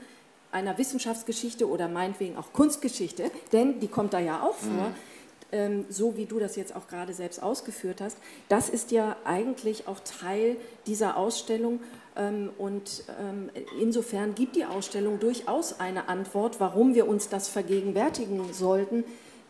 [0.57, 4.95] einer Wissenschaftsgeschichte oder meinetwegen auch Kunstgeschichte, denn die kommt da ja auch vor, mhm.
[5.51, 8.17] ähm, so wie du das jetzt auch gerade selbst ausgeführt hast,
[8.49, 11.79] das ist ja eigentlich auch Teil dieser Ausstellung.
[12.15, 13.49] Ähm, und ähm,
[13.79, 19.03] insofern gibt die Ausstellung durchaus eine Antwort, warum wir uns das vergegenwärtigen sollten.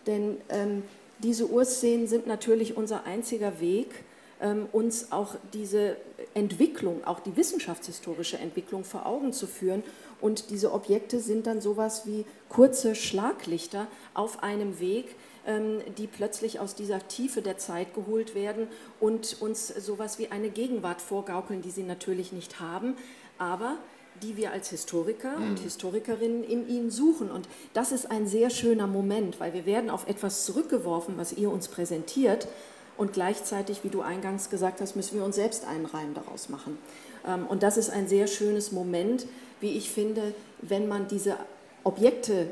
[0.05, 0.84] Denn ähm,
[1.20, 4.03] diese Urszenen sind natürlich unser einziger Weg,
[4.72, 5.98] uns auch diese
[6.36, 9.84] Entwicklung, auch die wissenschaftshistorische Entwicklung vor Augen zu führen
[10.20, 15.16] und diese Objekte sind dann sowas wie kurze Schlaglichter auf einem Weg,
[15.46, 18.68] ähm, die plötzlich aus dieser Tiefe der Zeit geholt werden
[19.00, 22.96] und uns sowas wie eine Gegenwart vorgaukeln, die sie natürlich nicht haben,
[23.38, 23.78] aber
[24.24, 25.64] die wir als Historiker und mhm.
[25.64, 27.30] Historikerinnen in ihnen suchen.
[27.30, 31.52] Und das ist ein sehr schöner Moment, weil wir werden auf etwas zurückgeworfen, was ihr
[31.52, 32.48] uns präsentiert.
[32.98, 36.78] Und gleichzeitig, wie du eingangs gesagt hast, müssen wir uns selbst einen Reim daraus machen.
[37.28, 39.26] Ähm, und das ist ein sehr schönes Moment,
[39.60, 41.38] wie ich finde, wenn man diese
[41.84, 42.50] Objekte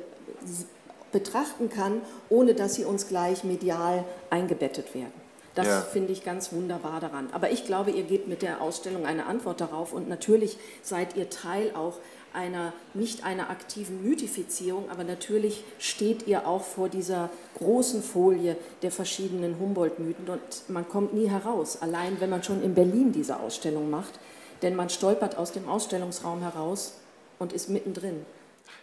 [1.12, 5.14] betrachten kann, ohne dass sie uns gleich medial eingebettet werden.
[5.56, 5.82] Das ja.
[5.82, 7.30] finde ich ganz wunderbar daran.
[7.32, 11.30] Aber ich glaube, ihr gebt mit der Ausstellung eine Antwort darauf und natürlich seid ihr
[11.30, 11.94] Teil auch
[12.36, 18.92] einer, nicht einer aktiven Mythifizierung, aber natürlich steht ihr auch vor dieser großen Folie der
[18.92, 23.90] verschiedenen Humboldt-Mythen und man kommt nie heraus, allein wenn man schon in Berlin diese Ausstellung
[23.90, 24.20] macht
[24.62, 26.96] denn man stolpert aus dem Ausstellungsraum heraus
[27.40, 28.26] und ist mittendrin.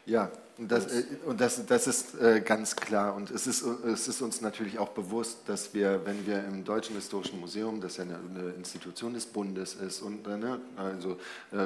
[0.07, 3.15] Ja, und das, äh, und das, das ist äh, ganz klar.
[3.15, 6.95] Und es ist, es ist uns natürlich auch bewusst, dass wir, wenn wir im Deutschen
[6.97, 11.19] Historischen Museum, das ja eine, Institution des Bundes ist und äh, ne, also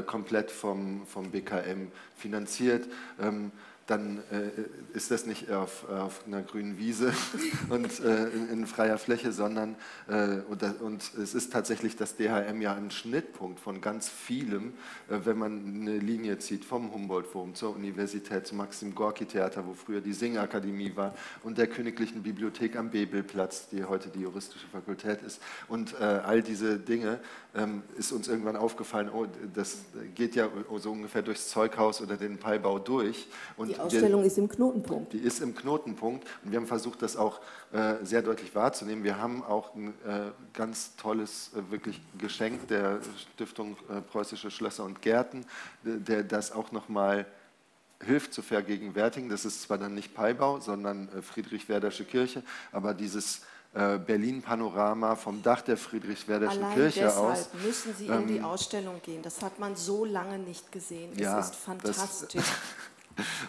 [0.06, 2.88] komplett vom, vom BKM finanziert,
[3.20, 3.52] ähm,
[3.86, 7.12] dann äh, ist das nicht auf, auf, einer grünen Wiese
[7.68, 9.76] und äh, in, in, freier Fläche, sondern
[10.08, 14.74] äh, und, und, es ist tatsächlich das DHM ja ein Schnittpunkt von ganz vielem,
[15.08, 20.00] äh, wenn man eine Linie zieht vom Humboldt-Forum zur Universität, zum Maxim Gorki-Theater, wo früher
[20.00, 21.14] die Singakademie war
[21.44, 26.42] und der Königlichen Bibliothek am Bebelplatz, die heute die juristische Fakultät ist und äh, all
[26.42, 27.20] diese Dinge
[27.54, 29.84] ähm, ist uns irgendwann aufgefallen, oh, das
[30.14, 33.28] geht ja so ungefähr durchs Zeughaus oder den Peibau durch.
[33.56, 35.12] Und die Ausstellung wir, ist im Knotenpunkt.
[35.12, 37.40] Die ist im Knotenpunkt und wir haben versucht, das auch
[37.72, 39.04] äh, sehr deutlich wahrzunehmen.
[39.04, 43.00] Wir haben auch ein äh, ganz tolles äh, wirklich Geschenk der
[43.34, 45.44] Stiftung äh, Preußische Schlösser und Gärten,
[45.82, 47.26] der das auch nochmal
[48.04, 49.28] hilft zu vergegenwärtigen.
[49.28, 53.42] Das ist zwar dann nicht Peibau, sondern äh, Friedrichwerdersche Kirche, aber dieses
[53.74, 57.50] äh, Berlin-Panorama vom Dach der Friedrichswerderschen Allein Kirche deshalb aus.
[57.62, 59.22] müssen Sie in die ähm, Ausstellung gehen.
[59.22, 61.12] Das hat man so lange nicht gesehen.
[61.12, 62.42] Es ja, ist fantastisch.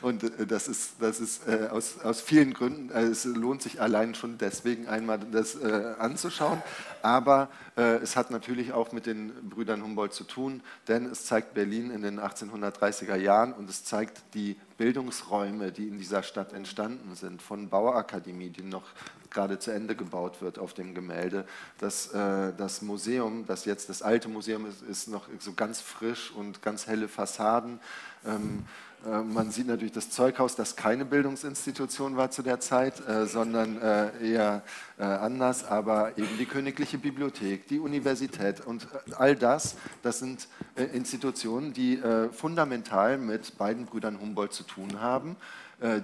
[0.01, 3.81] Und äh, das ist, das ist äh, aus, aus vielen Gründen, äh, es lohnt sich
[3.81, 6.61] allein schon deswegen einmal das anzuschauen.
[7.01, 11.91] Aber es hat natürlich auch mit den Brüdern Humboldt zu tun, denn es zeigt Berlin
[11.91, 17.41] in den 1830er Jahren und es zeigt die Bildungsräume, die in dieser Stadt entstanden sind,
[17.41, 18.83] von Bauakademie, die noch
[19.29, 21.45] gerade zu Ende gebaut wird auf dem Gemälde.
[21.79, 26.31] Das, äh, das Museum, das jetzt das alte Museum ist, ist noch so ganz frisch
[26.31, 27.79] und ganz helle Fassaden.
[28.25, 33.25] Ähm, äh, man sieht natürlich das Zeughaus, das keine Bildungsinstitution war zu der Zeit, äh,
[33.25, 34.63] sondern äh, eher
[34.97, 42.01] anders, aber eben die Königliche Bibliothek, die Universität und all das, das sind Institutionen, die
[42.31, 45.35] fundamental mit beiden Brüdern Humboldt zu tun haben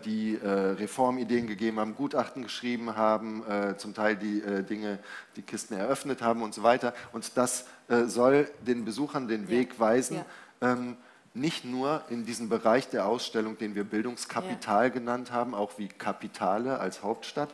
[0.06, 3.42] die Reformideen gegeben haben, Gutachten geschrieben haben,
[3.78, 5.00] zum Teil die Dinge,
[5.38, 6.94] die Kisten eröffnet haben und so weiter.
[7.14, 7.66] Und das
[8.06, 10.26] soll den Besuchern den Weg weisen, ja.
[10.74, 10.98] Ähm,
[11.34, 14.90] nicht nur in diesem Bereich der Ausstellung, den wir Bildungskapital ja.
[14.90, 17.50] genannt haben, auch wie Kapitale als Hauptstadt,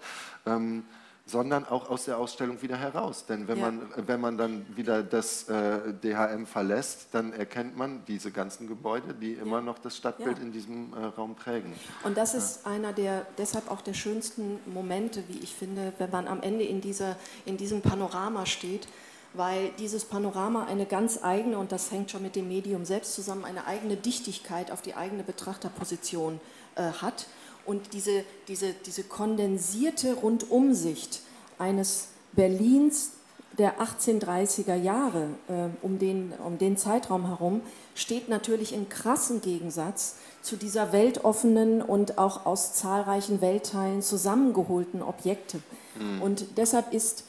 [0.45, 0.83] ähm,
[1.25, 3.25] sondern auch aus der Ausstellung wieder heraus.
[3.25, 3.65] Denn wenn, ja.
[3.65, 9.13] man, wenn man dann wieder das äh, DHM verlässt, dann erkennt man diese ganzen Gebäude,
[9.13, 10.43] die immer noch das Stadtbild ja.
[10.43, 11.73] in diesem äh, Raum prägen.
[12.03, 12.71] Und das ist ja.
[12.71, 16.81] einer der, deshalb auch der schönsten Momente, wie ich finde, wenn man am Ende in,
[16.81, 17.15] dieser,
[17.45, 18.87] in diesem Panorama steht
[19.33, 23.45] weil dieses Panorama eine ganz eigene, und das hängt schon mit dem Medium selbst zusammen,
[23.45, 26.39] eine eigene Dichtigkeit auf die eigene Betrachterposition
[26.75, 27.27] äh, hat.
[27.65, 31.21] Und diese, diese, diese kondensierte Rundumsicht
[31.59, 33.11] eines Berlins
[33.59, 37.61] der 1830er Jahre äh, um, den, um den Zeitraum herum
[37.93, 45.59] steht natürlich in krassem Gegensatz zu dieser weltoffenen und auch aus zahlreichen Weltteilen zusammengeholten Objekte.
[45.99, 46.21] Mhm.
[46.21, 47.25] Und deshalb ist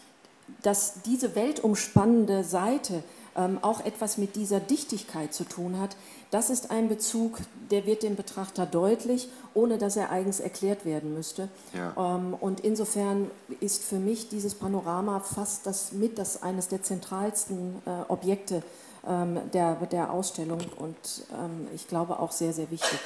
[0.62, 3.02] dass diese weltumspannende Seite
[3.36, 5.96] ähm, auch etwas mit dieser Dichtigkeit zu tun hat,
[6.30, 7.38] das ist ein Bezug,
[7.70, 11.48] der wird dem Betrachter deutlich, ohne dass er eigens erklärt werden müsste.
[11.74, 12.16] Ja.
[12.16, 13.30] Ähm, und insofern
[13.60, 18.62] ist für mich dieses Panorama fast das mit das eines der zentralsten äh, Objekte
[19.06, 20.96] ähm, der, der Ausstellung und
[21.32, 22.98] ähm, ich glaube auch sehr, sehr wichtig.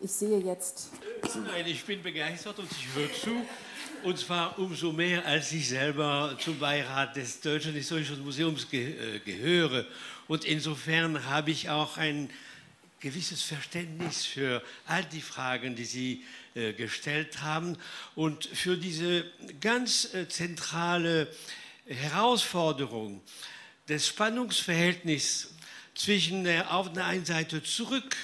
[0.00, 0.88] Ich sehe jetzt.
[1.22, 3.30] Nein, ich bin begeistert und ich höre zu.
[4.02, 9.18] Und zwar umso mehr, als ich selber zum Beirat des Deutschen Historischen Museums ge äh,
[9.20, 9.86] gehöre.
[10.26, 12.28] Und insofern habe ich auch ein
[12.98, 16.24] gewisses Verständnis für all die Fragen, die Sie
[16.54, 17.76] äh, gestellt haben
[18.16, 19.24] und für diese
[19.60, 21.28] ganz äh, zentrale
[21.86, 23.20] Herausforderung
[23.88, 25.54] des Spannungsverhältnisses
[25.94, 28.16] zwischen der auf der einen Seite zurück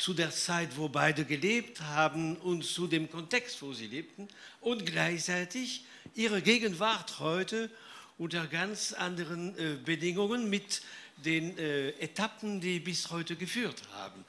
[0.00, 4.28] zu der Zeit, wo beide gelebt haben und zu dem Kontext, wo sie lebten
[4.60, 5.84] und gleichzeitig
[6.14, 7.70] ihre Gegenwart heute
[8.16, 10.80] unter ganz anderen äh, Bedingungen mit
[11.18, 14.24] den äh, Etappen, die bis heute geführt haben.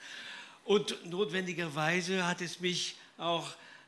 [0.66, 3.48] Und notwendigerweise hat es mich auch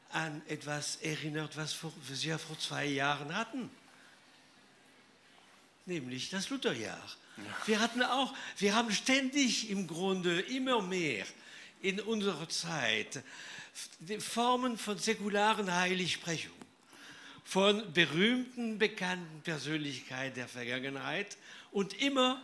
[0.10, 3.70] an etwas erinnert, was wir ja vor zwei Jahren hatten,
[5.86, 6.98] nämlich das Lutherjahr.
[7.36, 7.44] Ja.
[7.66, 11.26] Wir hatten auch, wir haben ständig im Grunde immer mehr
[11.84, 13.22] in unserer Zeit
[14.20, 16.54] Formen von säkularen Heiligsprechung,
[17.44, 21.38] von berühmten, bekannten Persönlichkeiten der Vergangenheit.
[21.72, 22.42] Und immer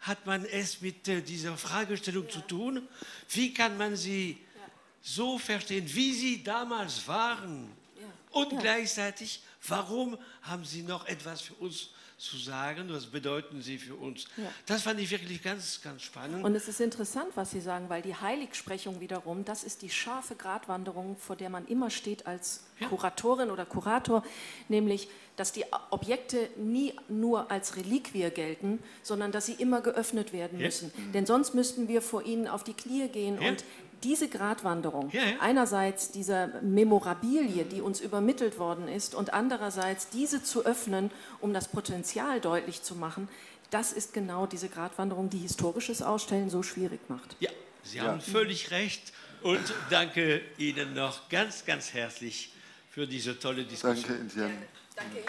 [0.00, 2.30] hat man es mit äh, dieser Fragestellung ja.
[2.30, 2.86] zu tun,
[3.30, 4.60] wie kann man sie ja.
[5.00, 7.70] so verstehen, wie sie damals waren.
[7.98, 8.40] Ja.
[8.40, 11.90] Und gleichzeitig, warum haben sie noch etwas für uns
[12.24, 14.24] zu sagen, was bedeuten sie für uns.
[14.36, 14.50] Ja.
[14.66, 16.44] Das fand ich wirklich ganz, ganz spannend.
[16.44, 20.34] Und es ist interessant, was Sie sagen, weil die Heiligsprechung wiederum, das ist die scharfe
[20.34, 22.88] Gratwanderung, vor der man immer steht als ja.
[22.88, 24.24] Kuratorin oder Kurator,
[24.68, 30.58] nämlich, dass die Objekte nie nur als Reliquie gelten, sondern dass sie immer geöffnet werden
[30.58, 30.92] müssen.
[30.96, 31.12] Ja.
[31.12, 33.64] Denn sonst müssten wir vor ihnen auf die Knie gehen und
[34.04, 35.36] diese Gratwanderung, ja, ja.
[35.40, 41.68] einerseits dieser Memorabilie, die uns übermittelt worden ist, und andererseits diese zu öffnen, um das
[41.68, 43.28] Potenzial deutlich zu machen,
[43.70, 47.36] das ist genau diese Gratwanderung, die historisches Ausstellen so schwierig macht.
[47.40, 47.50] Ja,
[47.82, 52.52] Sie haben völlig recht und danke Ihnen noch ganz, ganz herzlich
[52.90, 54.04] für diese tolle Diskussion.
[54.06, 54.62] Danke, Ihnen.
[54.94, 55.26] Danke Ihnen.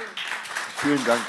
[0.78, 1.22] Vielen Dank.